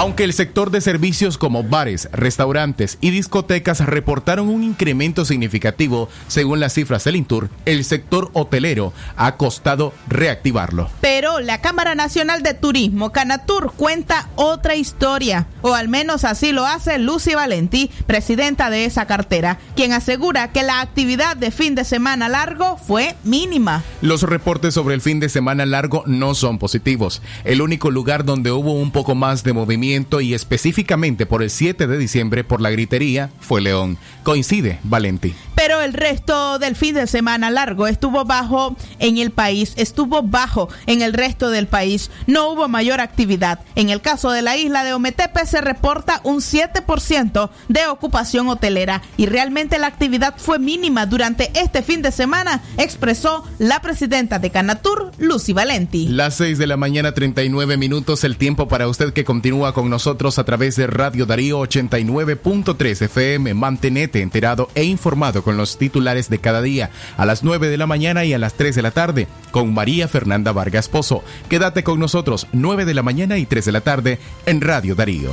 [0.02, 6.60] Aunque el sector de servicios como bares, restaurantes y discotecas reportaron un incremento significativo según
[6.60, 10.90] las cifras del Intur, el sector hotelero ha costado reactivarlo.
[11.02, 16.66] Pero la Cámara Nacional de Turismo, Canatur, cuenta otra historia, o al menos así lo
[16.66, 21.86] hace Lucy Valentí, presidenta de esa cartera, quien asegura que la actividad de fin de
[21.86, 23.84] semana largo fue mínima.
[24.02, 27.22] Los reportes sobre el fin de semana largo no son positivos.
[27.44, 29.91] El único lugar donde hubo un poco más de movimiento
[30.22, 33.98] y específicamente por el 7 de diciembre por la gritería fue León.
[34.24, 35.34] Coincide, Valenti.
[35.56, 40.70] Pero el resto del fin de semana largo estuvo bajo en el país, estuvo bajo
[40.86, 42.10] en el resto del país.
[42.26, 43.60] No hubo mayor actividad.
[43.76, 49.02] En el caso de la isla de Ometepe se reporta un 7% de ocupación hotelera
[49.18, 54.52] y realmente la actividad fue mínima durante este fin de semana, expresó la presidenta de
[54.52, 56.08] Canatur, Lucy Valenti.
[56.08, 60.40] Las 6 de la mañana 39 minutos, el tiempo para usted que continúa con nosotros
[60.40, 63.54] a través de Radio Darío 89.3 FM.
[63.54, 67.88] Mantenete enterado e informado con los titulares de cada día a las 9 de la
[67.88, 71.24] mañana y a las 3 de la tarde con María Fernanda Vargas Pozo.
[71.50, 75.32] Quédate con nosotros 9 de la mañana y 3 de la tarde en Radio Darío.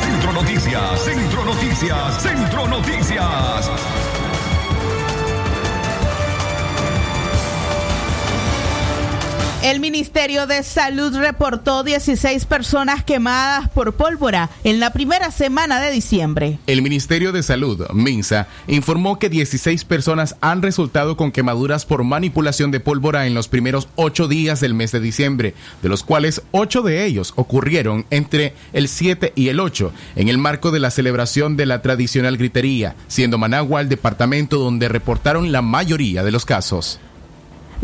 [0.00, 3.93] Centro Noticias, Centro Noticias, Centro Noticias.
[9.64, 15.90] El Ministerio de Salud reportó 16 personas quemadas por pólvora en la primera semana de
[15.90, 16.58] diciembre.
[16.66, 22.72] El Ministerio de Salud, MINSA, informó que 16 personas han resultado con quemaduras por manipulación
[22.72, 26.82] de pólvora en los primeros ocho días del mes de diciembre, de los cuales ocho
[26.82, 31.56] de ellos ocurrieron entre el 7 y el 8, en el marco de la celebración
[31.56, 37.00] de la tradicional gritería, siendo Managua el departamento donde reportaron la mayoría de los casos.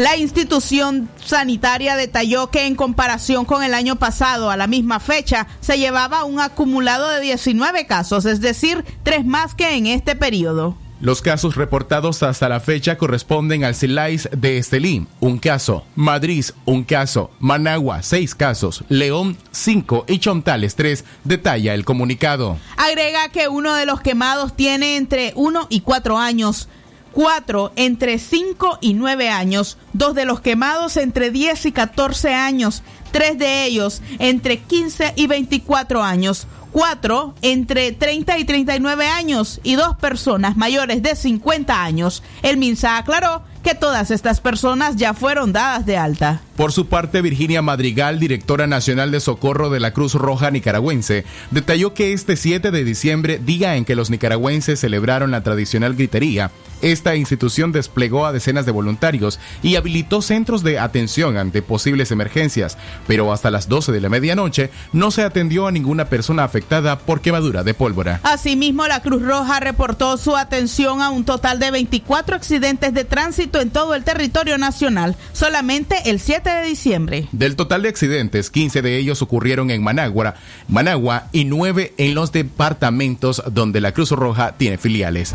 [0.01, 5.47] La institución sanitaria detalló que en comparación con el año pasado a la misma fecha
[5.61, 10.75] se llevaba un acumulado de 19 casos, es decir, tres más que en este periodo.
[11.03, 16.85] Los casos reportados hasta la fecha corresponden al CILAIS de Estelí, un caso, Madrid, un
[16.85, 22.57] caso, Managua, seis casos, León, cinco y Chontales, tres, detalla el comunicado.
[22.79, 26.71] Agrega que uno de los quemados tiene entre uno y cuatro años
[27.13, 32.83] cuatro entre 5 y 9 años, dos de los quemados entre 10 y 14 años,
[33.13, 39.75] tres de ellos entre 15 y 24 años, cuatro entre 30 y 39 años y
[39.75, 42.23] dos personas mayores de 50 años.
[42.43, 46.41] El MINSA aclaró que todas estas personas ya fueron dadas de alta.
[46.57, 51.95] Por su parte, Virginia Madrigal, directora nacional de socorro de la Cruz Roja Nicaragüense, detalló
[51.95, 56.51] que este 7 de diciembre, día en que los nicaragüenses celebraron la tradicional gritería,
[56.83, 62.79] esta institución desplegó a decenas de voluntarios y habilitó centros de atención ante posibles emergencias,
[63.07, 67.21] pero hasta las 12 de la medianoche no se atendió a ninguna persona afectada por
[67.21, 68.21] quemadura de pólvora.
[68.23, 73.50] Asimismo, la Cruz Roja reportó su atención a un total de 24 accidentes de tránsito
[73.59, 77.29] en todo el territorio nacional, solamente el 7 de diciembre.
[77.33, 80.35] Del total de accidentes, 15 de ellos ocurrieron en Managua,
[80.69, 85.33] Managua y 9 en los departamentos donde la Cruz Roja tiene filiales.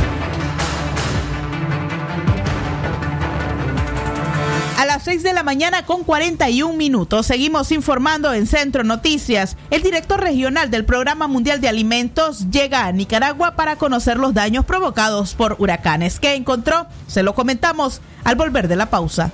[5.06, 9.56] 6 de la mañana con 41 minutos seguimos informando en Centro Noticias.
[9.70, 14.66] El director regional del Programa Mundial de Alimentos llega a Nicaragua para conocer los daños
[14.66, 16.20] provocados por huracanes.
[16.20, 16.88] ¿Qué encontró?
[17.06, 19.32] Se lo comentamos al volver de la pausa.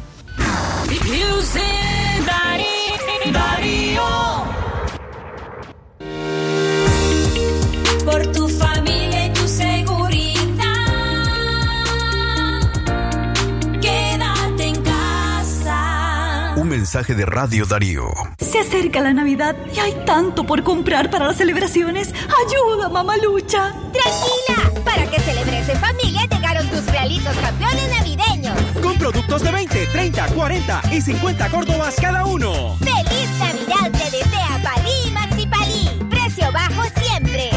[16.92, 18.12] Mensaje de Radio Darío.
[18.38, 22.14] Se acerca la Navidad y hay tanto por comprar para las celebraciones.
[22.14, 23.74] ¡Ayuda, mamalucha!
[23.94, 24.82] ¡Tranquila!
[24.84, 28.58] Para que celebres en familia llegaron tus realitos campeones navideños.
[28.84, 32.76] Con productos de 20, 30, 40 y 50 córdobas cada uno.
[32.80, 36.10] ¡Feliz Navidad te desea Palí Maxi Palí!
[36.10, 37.52] Precio bajo siempre.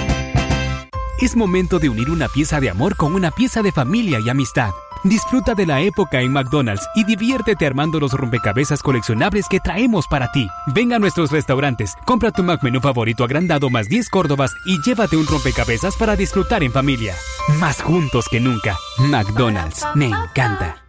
[1.19, 4.71] Es momento de unir una pieza de amor con una pieza de familia y amistad.
[5.05, 10.33] Disfruta de la época en McDonald's y diviértete armando los rompecabezas coleccionables que traemos para
[10.33, 10.49] ti.
[10.75, 15.27] Ven a nuestros restaurantes, compra tu McMenú favorito agrandado más 10 córdobas y llévate un
[15.27, 17.15] rompecabezas para disfrutar en familia.
[17.61, 18.77] Más juntos que nunca.
[18.99, 20.84] McDonald's, me encanta.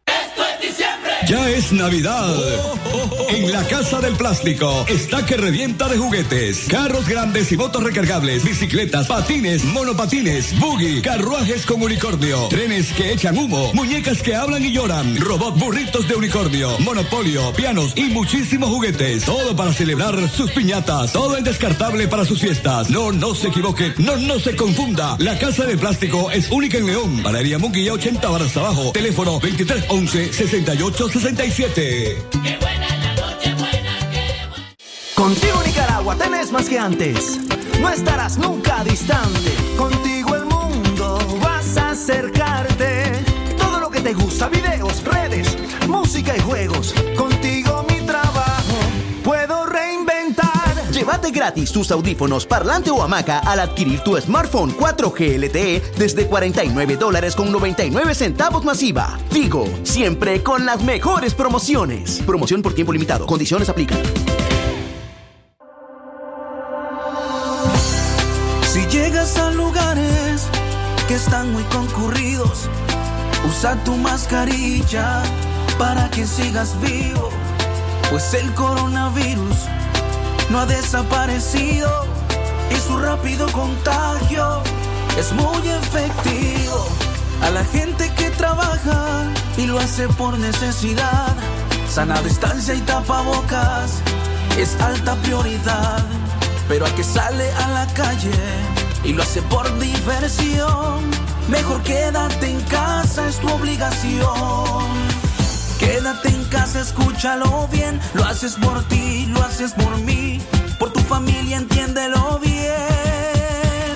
[1.28, 2.36] Ya es Navidad.
[3.30, 6.66] En la Casa del Plástico está que revienta de juguetes.
[6.70, 13.38] Carros grandes y motos recargables, bicicletas, patines, monopatines, buggy, carruajes con unicornio, trenes que echan
[13.38, 19.26] humo, muñecas que hablan y lloran, robot burritos de unicornio, monopolio, pianos y muchísimos juguetes.
[19.26, 21.12] Todo para celebrar sus piñatas.
[21.12, 22.92] Todo en descartable para sus fiestas.
[22.92, 23.94] No, no se equivoque.
[23.98, 25.16] No, no se confunda.
[25.18, 27.24] La Casa del Plástico es única en León.
[27.24, 28.92] Valeria Munguía 80 barras abajo.
[28.92, 32.18] Teléfono 2311 68 67.
[35.16, 37.39] Contigo Nicaragua tenés más que antes.
[37.80, 39.53] No estarás nunca distante.
[39.78, 43.13] Contigo el mundo vas a acercarte.
[43.57, 45.57] Todo lo que te gusta, videos, redes,
[45.88, 46.93] música y juegos.
[47.16, 47.35] Contigo
[51.06, 56.97] Llévate gratis tus audífonos, parlante o hamaca al adquirir tu smartphone 4G LTE desde 49
[56.97, 59.20] dólares con 99 centavos masiva.
[59.32, 62.24] Digo, siempre con las mejores promociones.
[62.26, 63.28] Promoción por tiempo limitado.
[63.28, 63.99] Condiciones aplican.
[68.64, 70.47] Si llegas a lugares
[71.08, 72.68] que están muy concurridos,
[73.47, 75.22] usa tu mascarilla
[75.78, 77.30] para que sigas vivo,
[78.10, 79.56] pues el coronavirus
[80.50, 81.89] no ha desaparecido
[82.70, 84.62] y su rápido contagio
[85.18, 86.88] es muy efectivo.
[87.41, 89.24] A la gente que trabaja
[89.58, 91.36] y lo hace por necesidad,
[91.89, 94.02] sana distancia y tapabocas
[94.58, 96.04] es alta prioridad.
[96.68, 98.32] Pero a que sale a la calle
[99.04, 101.12] y lo hace por diversión,
[101.48, 105.16] mejor quédate en casa, es tu obligación.
[105.78, 106.30] Quédate
[106.64, 107.99] escúchalo bien.
[108.14, 110.41] Lo haces por ti, lo haces por mí.
[110.80, 113.95] Por tu familia, entiéndelo bien.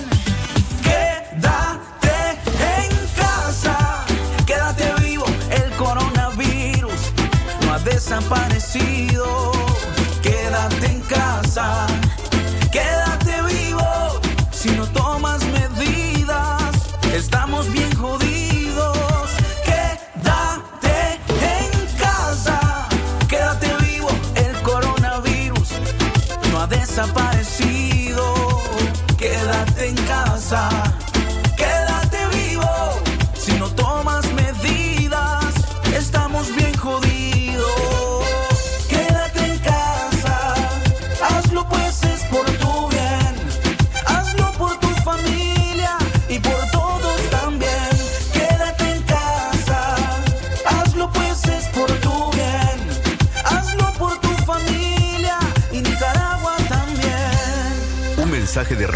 [0.84, 2.16] Quédate
[2.78, 4.06] en casa.
[4.46, 5.26] Quédate vivo.
[5.50, 7.02] El coronavirus
[7.66, 9.52] no ha desaparecido.
[10.22, 11.88] Quédate en casa.
[12.72, 14.20] Quédate vivo.
[14.52, 16.62] Si no tomas medidas,
[17.14, 17.89] estamos bien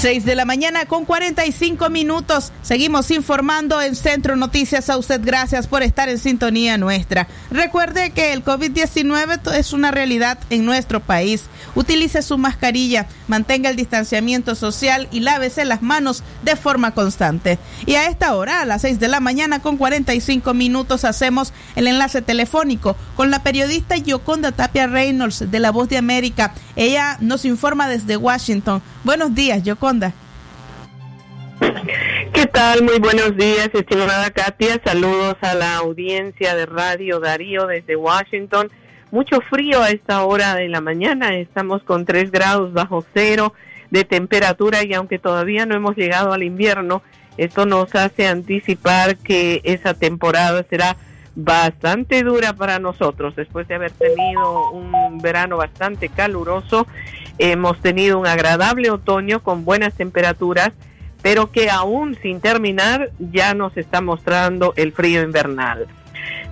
[0.00, 2.52] 6 de la mañana con 45 minutos.
[2.62, 5.20] Seguimos informando en Centro Noticias a usted.
[5.22, 7.28] Gracias por estar en sintonía nuestra.
[7.50, 11.50] Recuerde que el COVID-19 es una realidad en nuestro país.
[11.74, 17.58] Utilice su mascarilla, mantenga el distanciamiento social y lávese las manos de forma constante.
[17.84, 21.86] Y a esta hora, a las 6 de la mañana con 45 minutos, hacemos el
[21.86, 26.54] enlace telefónico con la periodista Yoconda Tapia Reynolds de La Voz de América.
[26.74, 28.80] Ella nos informa desde Washington.
[29.02, 30.12] Buenos días, Yoconda.
[32.34, 32.82] ¿Qué tal?
[32.82, 34.80] Muy buenos días, estimada Katia.
[34.84, 38.70] Saludos a la audiencia de Radio Darío desde Washington.
[39.10, 41.34] Mucho frío a esta hora de la mañana.
[41.36, 43.54] Estamos con 3 grados bajo cero
[43.90, 47.02] de temperatura y aunque todavía no hemos llegado al invierno,
[47.38, 50.96] esto nos hace anticipar que esa temporada será
[51.34, 53.34] bastante dura para nosotros.
[53.34, 56.86] Después de haber tenido un verano bastante caluroso,
[57.40, 60.72] hemos tenido un agradable otoño con buenas temperaturas
[61.22, 65.86] pero que aún sin terminar ya nos está mostrando el frío invernal.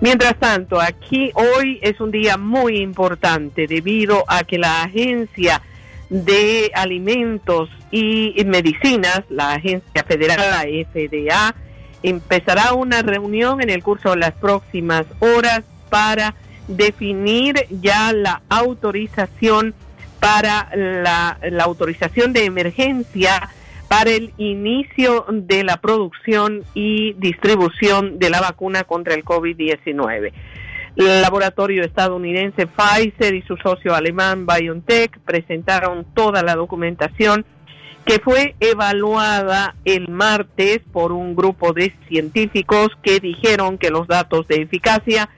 [0.01, 5.61] Mientras tanto, aquí hoy es un día muy importante debido a que la Agencia
[6.09, 11.55] de Alimentos y Medicinas, la Agencia Federal, la FDA,
[12.01, 16.35] empezará una reunión en el curso de las próximas horas para
[16.67, 19.73] definir ya la autorización
[20.19, 23.49] para la, autorización de emergencia
[23.87, 30.31] para el inicio de la producción y distribución de la vacuna contra el COVID-19.
[30.95, 37.45] El laboratorio estadounidense Pfizer y su socio alemán BioNTech presentaron toda la documentación
[38.05, 44.47] que fue evaluada el martes por un grupo de científicos que dijeron que los datos
[44.47, 45.29] de eficacia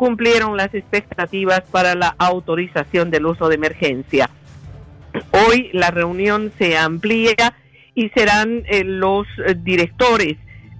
[0.00, 4.30] cumplieron las expectativas para la autorización del uso de emergencia.
[5.30, 7.34] Hoy la reunión se amplía
[7.94, 9.26] y serán eh, los
[9.58, 10.38] directores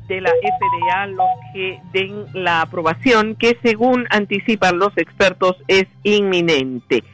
[0.09, 7.05] de la FDA los que den la aprobación que según anticipan los expertos es inminente.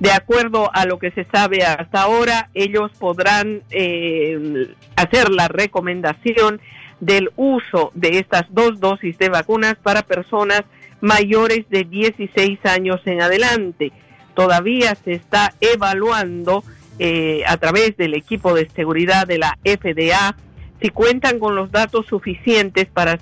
[0.00, 6.60] De acuerdo a lo que se sabe hasta ahora, ellos podrán eh, hacer la recomendación
[6.98, 10.64] del uso de estas dos dosis de vacunas para personas
[11.02, 13.92] mayores de 16 años en adelante.
[14.34, 16.64] Todavía se está evaluando
[16.98, 20.34] eh, a través del equipo de seguridad de la FDA
[20.80, 23.18] si cuentan con los datos suficientes para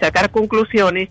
[0.00, 1.08] sacar conclusiones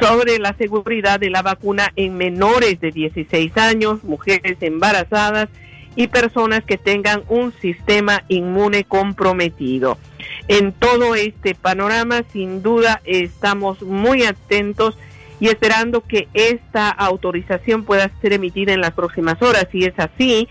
[0.00, 5.48] sobre la seguridad de la vacuna en menores de 16 años, mujeres embarazadas
[5.96, 9.98] y personas que tengan un sistema inmune comprometido.
[10.46, 14.96] En todo este panorama, sin duda, estamos muy atentos
[15.40, 19.66] y esperando que esta autorización pueda ser emitida en las próximas horas.
[19.70, 20.48] Si es así,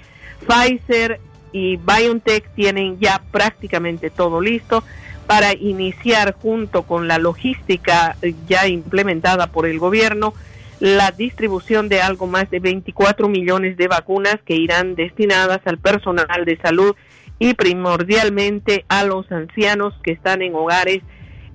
[0.47, 1.19] Pfizer
[1.51, 4.83] y BioNTech tienen ya prácticamente todo listo
[5.25, 8.15] para iniciar junto con la logística
[8.47, 10.33] ya implementada por el gobierno
[10.79, 16.45] la distribución de algo más de 24 millones de vacunas que irán destinadas al personal
[16.45, 16.95] de salud
[17.39, 21.01] y primordialmente a los ancianos que están en hogares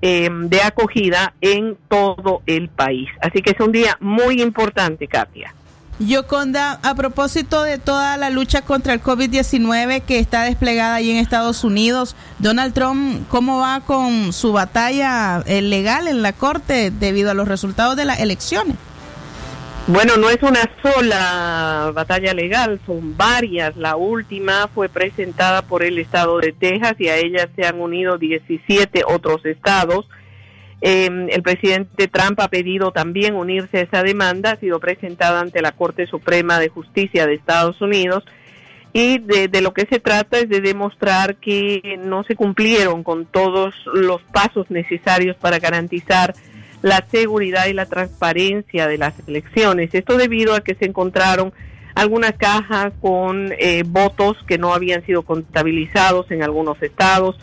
[0.03, 3.09] eh, de acogida en todo el país.
[3.21, 5.55] Así que es un día muy importante, Katia.
[5.99, 11.19] Yoconda, a propósito de toda la lucha contra el COVID-19 que está desplegada ahí en
[11.19, 17.31] Estados Unidos, Donald Trump, ¿cómo va con su batalla eh, legal en la Corte debido
[17.31, 18.77] a los resultados de las elecciones?
[19.89, 23.77] Bueno, no es una sola batalla legal, son varias.
[23.77, 28.17] La última fue presentada por el estado de Texas y a ella se han unido
[28.17, 30.09] 17 otros estados.
[30.83, 35.61] Eh, el presidente Trump ha pedido también unirse a esa demanda, ha sido presentada ante
[35.61, 38.25] la Corte Suprema de Justicia de Estados Unidos
[38.93, 43.27] y de, de, lo que se trata es de demostrar que no se cumplieron con
[43.27, 46.35] todos los pasos necesarios para garantizar
[46.83, 49.95] la seguridad y la transparencia de las elecciones.
[49.95, 51.53] Esto debido a que se encontraron
[51.95, 57.39] algunas cajas con eh, votos que no habían sido contabilizados en algunos estados,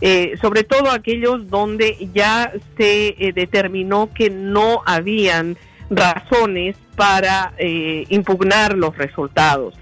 [0.00, 5.56] eh, sobre todo aquellos donde ya se eh, determinó que no habían
[5.88, 9.74] razones para eh, impugnar los resultados.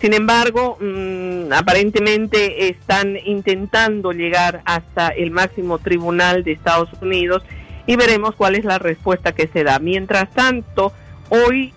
[0.00, 7.42] Sin embargo, mm, aparentemente están intentando llegar hasta el máximo tribunal de Estados Unidos
[7.86, 9.78] y veremos cuál es la respuesta que se da.
[9.78, 10.92] Mientras tanto,
[11.28, 11.72] hoy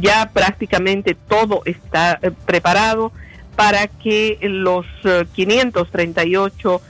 [0.00, 3.12] ya prácticamente todo está preparado
[3.56, 4.86] para que los
[5.32, 6.80] 538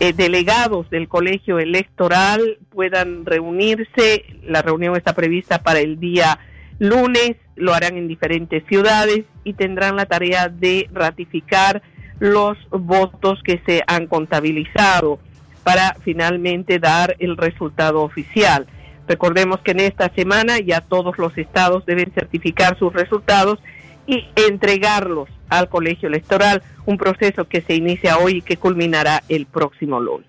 [0.00, 4.24] eh, delegados del colegio electoral puedan reunirse.
[4.42, 6.38] La reunión está prevista para el día
[6.78, 11.82] lunes, lo harán en diferentes ciudades y tendrán la tarea de ratificar
[12.18, 15.20] los votos que se han contabilizado
[15.64, 18.66] para finalmente dar el resultado oficial.
[19.06, 23.58] Recordemos que en esta semana ya todos los estados deben certificar sus resultados
[24.06, 29.46] y entregarlos al colegio electoral, un proceso que se inicia hoy y que culminará el
[29.46, 30.26] próximo lunes.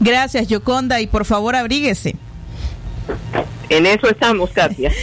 [0.00, 2.14] Gracias, Yoconda, y por favor abríguese.
[3.68, 4.92] En eso estamos, Katia.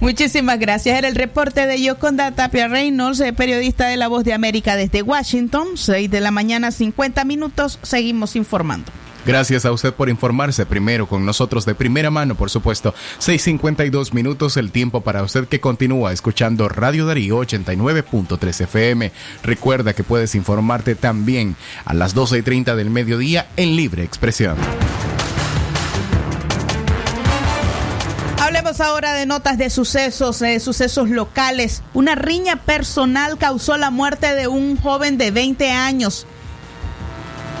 [0.00, 0.98] Muchísimas gracias.
[0.98, 5.02] Era el reporte de Yoconda Tapia Reynolds, eh, periodista de La Voz de América desde
[5.02, 5.76] Washington.
[5.76, 7.78] 6 de la mañana, 50 minutos.
[7.82, 8.92] Seguimos informando.
[9.26, 12.94] Gracias a usted por informarse primero con nosotros de primera mano, por supuesto.
[13.18, 19.10] 6:52 minutos el tiempo para usted que continúa escuchando Radio Darío 89.3 FM.
[19.42, 24.56] Recuerda que puedes informarte también a las 12 y 30 del mediodía en libre expresión.
[28.80, 31.82] Ahora de notas de sucesos, eh, sucesos locales.
[31.94, 36.26] Una riña personal causó la muerte de un joven de 20 años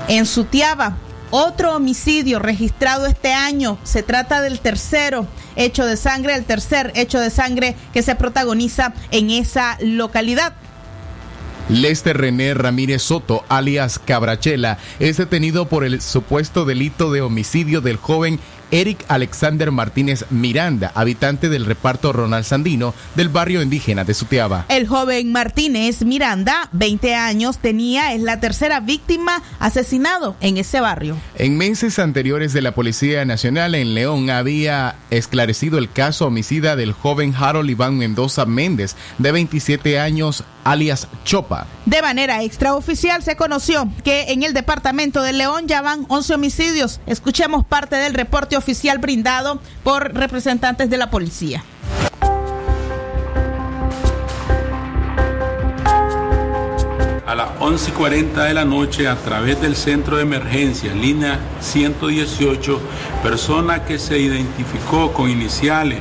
[0.08, 0.96] En Sutiaba,
[1.30, 3.78] otro homicidio registrado este año.
[3.82, 8.92] Se trata del tercero hecho de sangre, el tercer hecho de sangre que se protagoniza
[9.10, 10.54] en esa localidad.
[11.68, 17.96] Lester René Ramírez Soto, alias Cabrachela, es detenido por el supuesto delito de homicidio del
[17.96, 18.38] joven
[18.70, 24.66] Eric Alexander Martínez Miranda, habitante del reparto Ronald Sandino del barrio indígena de Sutiaba.
[24.68, 31.16] El joven Martínez Miranda, 20 años tenía, es la tercera víctima asesinado en ese barrio.
[31.36, 36.92] En meses anteriores de la Policía Nacional en León había esclarecido el caso homicida del
[36.92, 41.66] joven Harold Iván Mendoza Méndez, de 27 años, alias Chopa.
[41.84, 47.00] De manera extraoficial se conoció que en el departamento de León ya van 11 homicidios.
[47.06, 51.64] Escuchemos parte del reporte oficial brindado por representantes de la policía.
[57.26, 62.80] A las 11:40 de la noche, a través del centro de emergencia, línea 118,
[63.22, 66.00] persona que se identificó con iniciales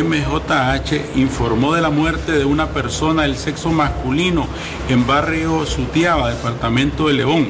[0.00, 4.46] MJH informó de la muerte de una persona del sexo masculino
[4.88, 7.48] en barrio Sutiaba, departamento de León.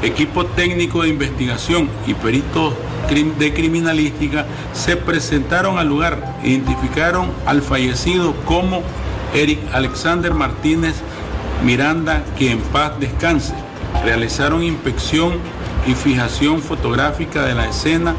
[0.00, 2.74] Equipo técnico de investigación y peritos
[3.36, 8.82] de criminalística se presentaron al lugar, e identificaron al fallecido como
[9.34, 10.94] Eric Alexander Martínez
[11.64, 13.54] Miranda, que en paz descanse.
[14.04, 15.32] Realizaron inspección
[15.88, 18.14] y fijación fotográfica de la escena,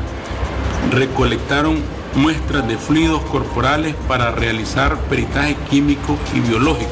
[0.92, 6.92] recolectaron muestras de fluidos corporales para realizar peritaje químico y biológico.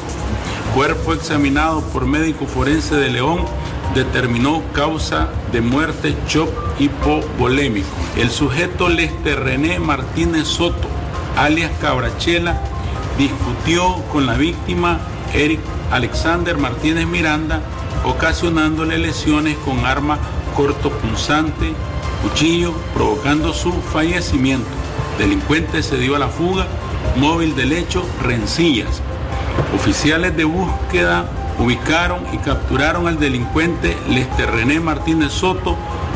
[0.73, 3.45] Cuerpo examinado por médico forense de León
[3.93, 6.49] determinó causa de muerte shock
[6.79, 7.89] hipovolémico.
[8.17, 10.87] El sujeto Lester René Martínez Soto,
[11.37, 12.61] alias Cabrachela,
[13.17, 14.99] discutió con la víctima
[15.33, 15.59] Eric
[15.91, 17.61] Alexander Martínez Miranda,
[18.05, 20.17] ocasionándole lesiones con arma
[20.55, 21.73] cortopunzante,
[22.23, 24.80] cuchillo, provocando su fallecimiento.
[25.17, 26.67] Delincuente se dio a la fuga,
[27.17, 29.01] móvil del hecho, rencillas.
[29.75, 31.25] Oficiales de búsqueda
[31.59, 35.75] ubicaron y capturaron al delincuente Lester René Martínez Soto,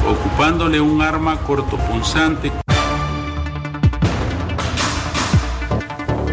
[0.09, 2.51] ocupándole un arma cortopunzante.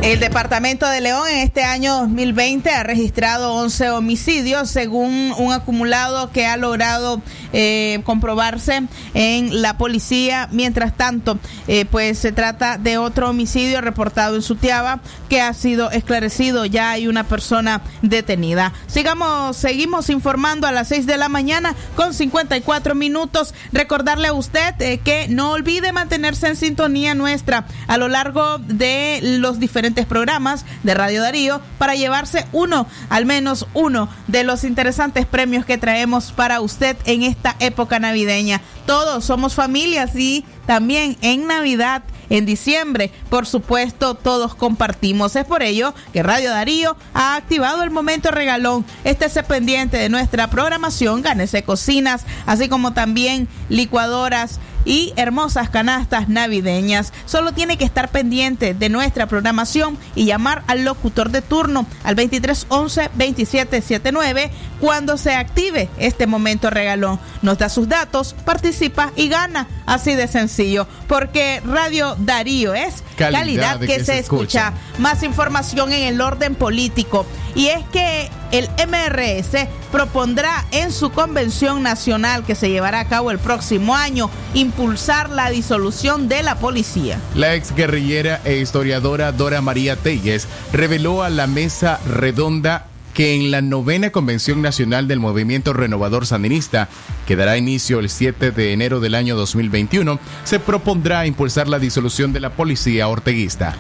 [0.03, 6.32] El departamento de León en este año 2020 ha registrado 11 homicidios según un acumulado
[6.32, 7.22] que ha logrado
[7.53, 8.82] eh, comprobarse
[9.14, 10.48] en la policía.
[10.50, 11.38] Mientras tanto,
[11.68, 14.98] eh, pues se trata de otro homicidio reportado en Sutiaba
[15.28, 16.66] que ha sido esclarecido.
[16.66, 18.72] Ya hay una persona detenida.
[18.88, 23.55] Sigamos, seguimos informando a las 6 de la mañana con 54 minutos.
[23.70, 29.20] Recordarle a usted eh, que no olvide mantenerse en sintonía nuestra a lo largo de
[29.22, 35.26] los diferentes programas de Radio Darío para llevarse uno, al menos uno, de los interesantes
[35.26, 38.61] premios que traemos para usted en esta época navideña.
[38.86, 43.11] Todos somos familias y también en Navidad en diciembre.
[43.28, 45.36] Por supuesto, todos compartimos.
[45.36, 48.86] Es por ello que Radio Darío ha activado el momento regalón.
[49.05, 57.12] Estése pendiente de nuestra programación, gánese cocinas, así como también licuadoras y hermosas canastas navideñas.
[57.26, 62.16] Solo tiene que estar pendiente de nuestra programación y llamar al locutor de turno al
[62.16, 67.20] 2311 2779 cuando se active este momento regalón.
[67.43, 69.68] Nos da sus datos, participa y gana.
[69.87, 70.87] Así de sencillo.
[71.07, 74.72] Porque Radio Darío es calidad, que, se, escucha.
[74.99, 77.26] Más información en el orden político.
[77.55, 83.30] Y es que el MRS propondrá en su convención nacional que se llevará a cabo
[83.30, 87.18] el próximo año impulsar la disolución de la policía.
[87.34, 93.50] La ex guerrillera e historiadora Dora María Telles reveló a la mesa redonda que en
[93.50, 96.88] la novena Convención Nacional del Movimiento Renovador Sandinista,
[97.26, 102.32] que dará inicio el 7 de enero del año 2021, se propondrá impulsar la disolución
[102.32, 103.76] de la policía orteguista.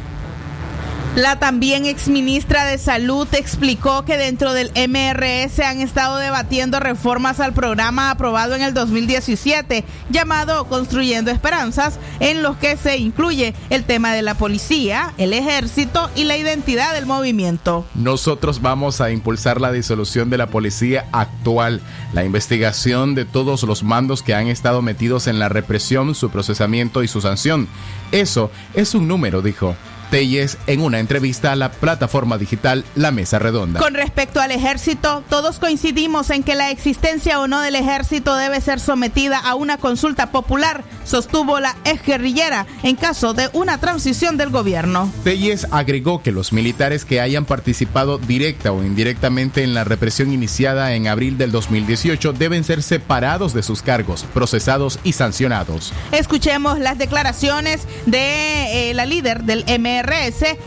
[1.14, 7.52] La también exministra de Salud explicó que dentro del MRS han estado debatiendo reformas al
[7.52, 14.14] programa aprobado en el 2017 llamado Construyendo Esperanzas, en los que se incluye el tema
[14.14, 17.84] de la policía, el ejército y la identidad del movimiento.
[17.94, 21.82] Nosotros vamos a impulsar la disolución de la policía actual,
[22.14, 27.02] la investigación de todos los mandos que han estado metidos en la represión, su procesamiento
[27.02, 27.68] y su sanción.
[28.12, 29.76] Eso es un número, dijo.
[30.12, 33.80] Telles en una entrevista a la plataforma digital La Mesa Redonda.
[33.80, 38.60] Con respecto al ejército, todos coincidimos en que la existencia o no del ejército debe
[38.60, 44.50] ser sometida a una consulta popular, sostuvo la exguerrillera en caso de una transición del
[44.50, 45.10] gobierno.
[45.24, 50.94] Telles agregó que los militares que hayan participado directa o indirectamente en la represión iniciada
[50.94, 55.94] en abril del 2018 deben ser separados de sus cargos, procesados y sancionados.
[56.12, 59.64] Escuchemos las declaraciones de eh, la líder del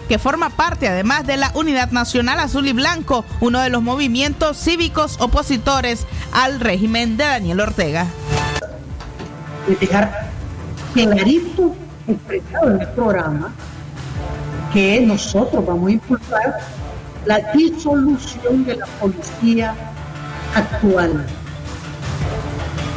[0.07, 4.57] Que forma parte además de la Unidad Nacional Azul y Blanco, uno de los movimientos
[4.57, 8.07] cívicos opositores al régimen de Daniel Ortega.
[9.67, 10.29] De dejar
[10.93, 11.75] clarito
[12.07, 13.53] expresado en el programa
[14.73, 16.57] que nosotros vamos a impulsar
[17.25, 19.75] la disolución de la policía
[20.53, 21.25] actual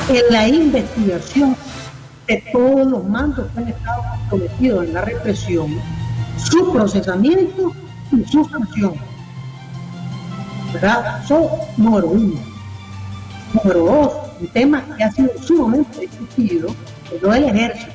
[0.09, 1.57] en la investigación
[2.27, 5.98] de todos los mandos que han estado comprometidos en la represión,
[6.39, 7.73] su procesamiento
[8.13, 8.95] y su sanción.
[10.73, 11.23] ¿Verdad?
[11.25, 12.35] Eso número uno.
[13.55, 16.69] Número dos, un tema que ha sido sumamente discutido,
[17.13, 17.93] es lo del ejército.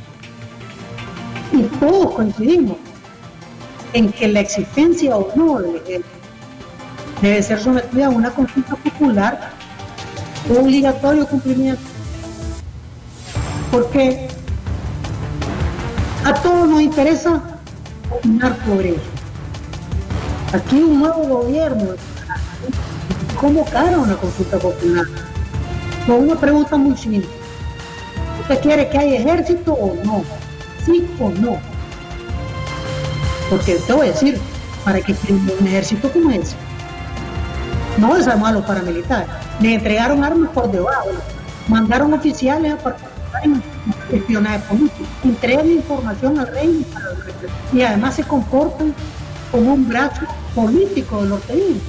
[1.52, 2.78] Y todos coincidimos
[3.94, 6.10] en que la existencia o no del ejército
[7.22, 9.52] debe ser sometida a una consulta popular
[10.50, 11.82] obligatorio cumplimiento.
[13.72, 14.28] Porque
[16.26, 17.53] a todos nos interesa
[18.16, 19.12] opinar sobre eso.
[20.54, 21.96] Aquí un nuevo gobierno
[23.40, 25.06] convocaron una consulta popular
[26.06, 27.30] con una pregunta muy simple.
[28.42, 30.24] ¿Usted quiere que haya ejército o no?
[30.86, 31.58] ¿Sí o no?
[33.50, 34.40] Porque te voy a decir,
[34.84, 36.56] para que un ejército como ese,
[37.98, 39.28] no desarmó a los paramilitares,
[39.60, 41.10] le entregaron armas por debajo,
[41.68, 43.64] mandaron oficiales a participar en
[44.16, 46.86] espionaje político, entregan información al rey
[47.74, 48.94] y además se comportan
[49.52, 50.22] como un brazo
[50.56, 51.82] político de los orteguismo.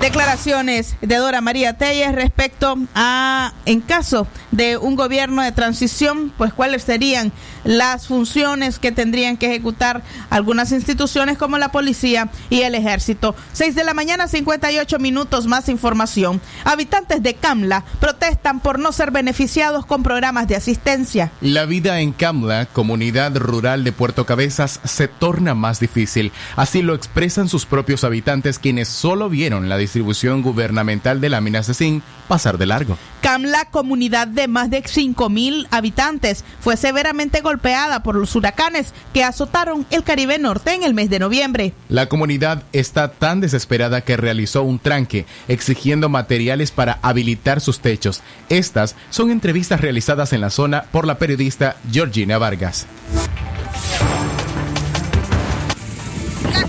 [0.00, 6.52] Declaraciones de Dora María Telles respecto a, en caso de un gobierno de transición, pues
[6.52, 7.32] cuáles serían
[7.64, 13.34] las funciones que tendrían que ejecutar algunas instituciones como la policía y el ejército.
[13.52, 16.40] 6 de la mañana, 58 minutos más información.
[16.64, 21.30] Habitantes de Camla protestan por no ser beneficiados con programas de asistencia.
[21.40, 26.32] La vida en Camla, comunidad rural de Puerto Cabezas, se torna más difícil.
[26.56, 31.74] Así lo expresan sus propios habitantes quienes solo vieron la distribución gubernamental de láminas de
[31.74, 32.96] zinc pasar de largo.
[33.20, 39.86] Camla, comunidad de más de 5.000 habitantes, fue severamente golpeada por los huracanes que azotaron
[39.90, 41.72] el Caribe Norte en el mes de noviembre.
[41.88, 48.22] La comunidad está tan desesperada que realizó un tranque exigiendo materiales para habilitar sus techos.
[48.48, 52.86] Estas son entrevistas realizadas en la zona por la periodista Georgina Vargas.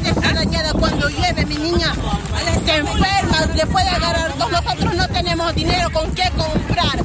[0.10, 1.94] está dañada cuando llueve, mi niña
[2.66, 3.19] se enferma,
[3.56, 4.36] le puede agarrar.
[4.38, 6.98] Nosotros no tenemos dinero con qué comprar.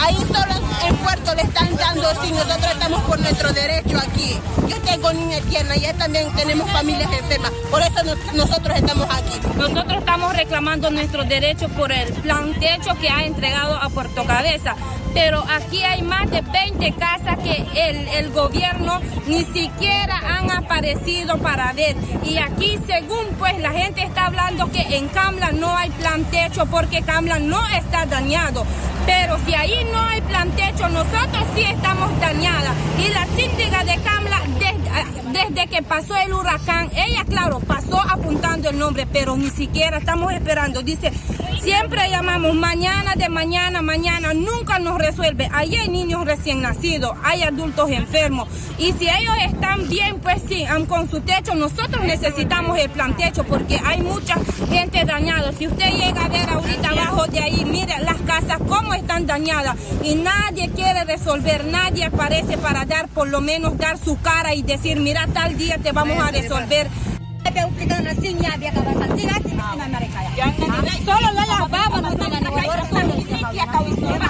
[0.00, 0.54] Ahí solo
[0.86, 4.38] en Puerto le están dando, si nosotros estamos por nuestro derecho aquí.
[4.68, 7.50] Yo tengo niña tierna, ya también tenemos familias enfermas.
[7.70, 9.40] Por eso nosotros estamos aquí.
[9.56, 14.76] Nosotros estamos reclamando nuestros derechos por el plan techo que ha entregado a Puerto Cabeza
[15.14, 21.38] pero aquí hay más de 20 casas que el, el, gobierno ni siquiera han aparecido
[21.38, 21.96] para ver.
[22.24, 26.66] Y aquí, según pues la gente está hablando que en Camla no hay plan techo
[26.66, 28.64] porque Camla no está dañado.
[29.06, 32.74] Pero si ahí no hay plan techo, nosotros sí estamos dañadas.
[32.98, 38.70] Y la síndica de Camla, desde, desde que pasó el huracán, ella, claro, pasó apuntando
[38.70, 40.82] el nombre, pero ni siquiera estamos esperando.
[40.82, 41.12] Dice,
[41.60, 45.48] siempre llamamos mañana de mañana, mañana, nunca nos resuelve.
[45.52, 48.48] Ahí hay niños recién nacidos, hay adultos enfermos.
[48.78, 53.44] Y si ellos están bien, pues sí, con su techo, nosotros necesitamos el plan techo
[53.44, 54.36] porque hay mucha
[54.68, 55.52] gente dañada.
[55.60, 59.76] Si usted llega a ver ahorita abajo de ahí, mire las casas cómo están dañadas.
[60.02, 64.62] Y nadie quiere resolver, nadie aparece para dar, por lo menos dar su cara y
[64.62, 66.88] decir, mira, tal día te vamos a resolver.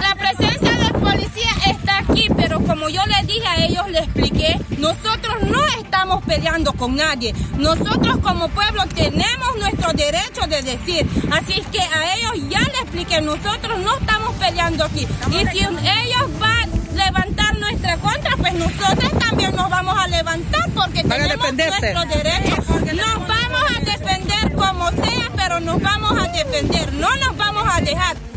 [0.01, 4.59] La presencia del policía está aquí, pero como yo les dije a ellos, les expliqué,
[4.81, 7.35] nosotros no estamos peleando con nadie.
[7.59, 11.07] Nosotros como pueblo tenemos nuestro derecho de decir.
[11.31, 15.07] Así que a ellos ya les expliqué, nosotros no estamos peleando aquí.
[15.31, 20.70] Y si ellos van a levantar nuestra contra, pues nosotros también nos vamos a levantar
[20.74, 22.57] porque tenemos nuestro derecho.
[22.95, 27.81] Nos vamos a defender como sea, pero nos vamos a defender, no nos vamos a
[27.81, 28.30] dejar.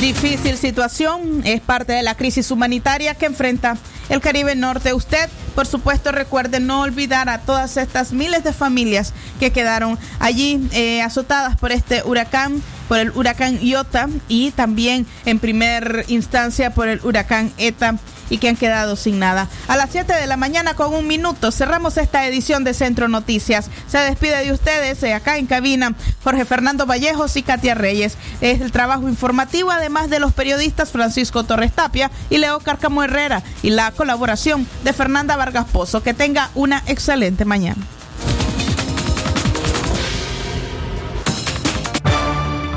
[0.00, 3.78] Difícil situación, es parte de la crisis humanitaria que enfrenta
[4.10, 4.92] el Caribe Norte.
[4.92, 10.60] Usted, por supuesto, recuerde no olvidar a todas estas miles de familias que quedaron allí
[10.72, 16.88] eh, azotadas por este huracán por el huracán Iota y también en primer instancia por
[16.88, 17.96] el huracán ETA
[18.30, 19.48] y que han quedado sin nada.
[19.68, 23.70] A las 7 de la mañana con un minuto cerramos esta edición de Centro Noticias.
[23.88, 28.16] Se despide de ustedes eh, acá en cabina Jorge Fernando Vallejos y Katia Reyes.
[28.40, 33.42] Es el trabajo informativo además de los periodistas Francisco Torres Tapia y Leo Cárcamo Herrera
[33.62, 36.02] y la colaboración de Fernanda Vargas Pozo.
[36.02, 37.95] Que tenga una excelente mañana.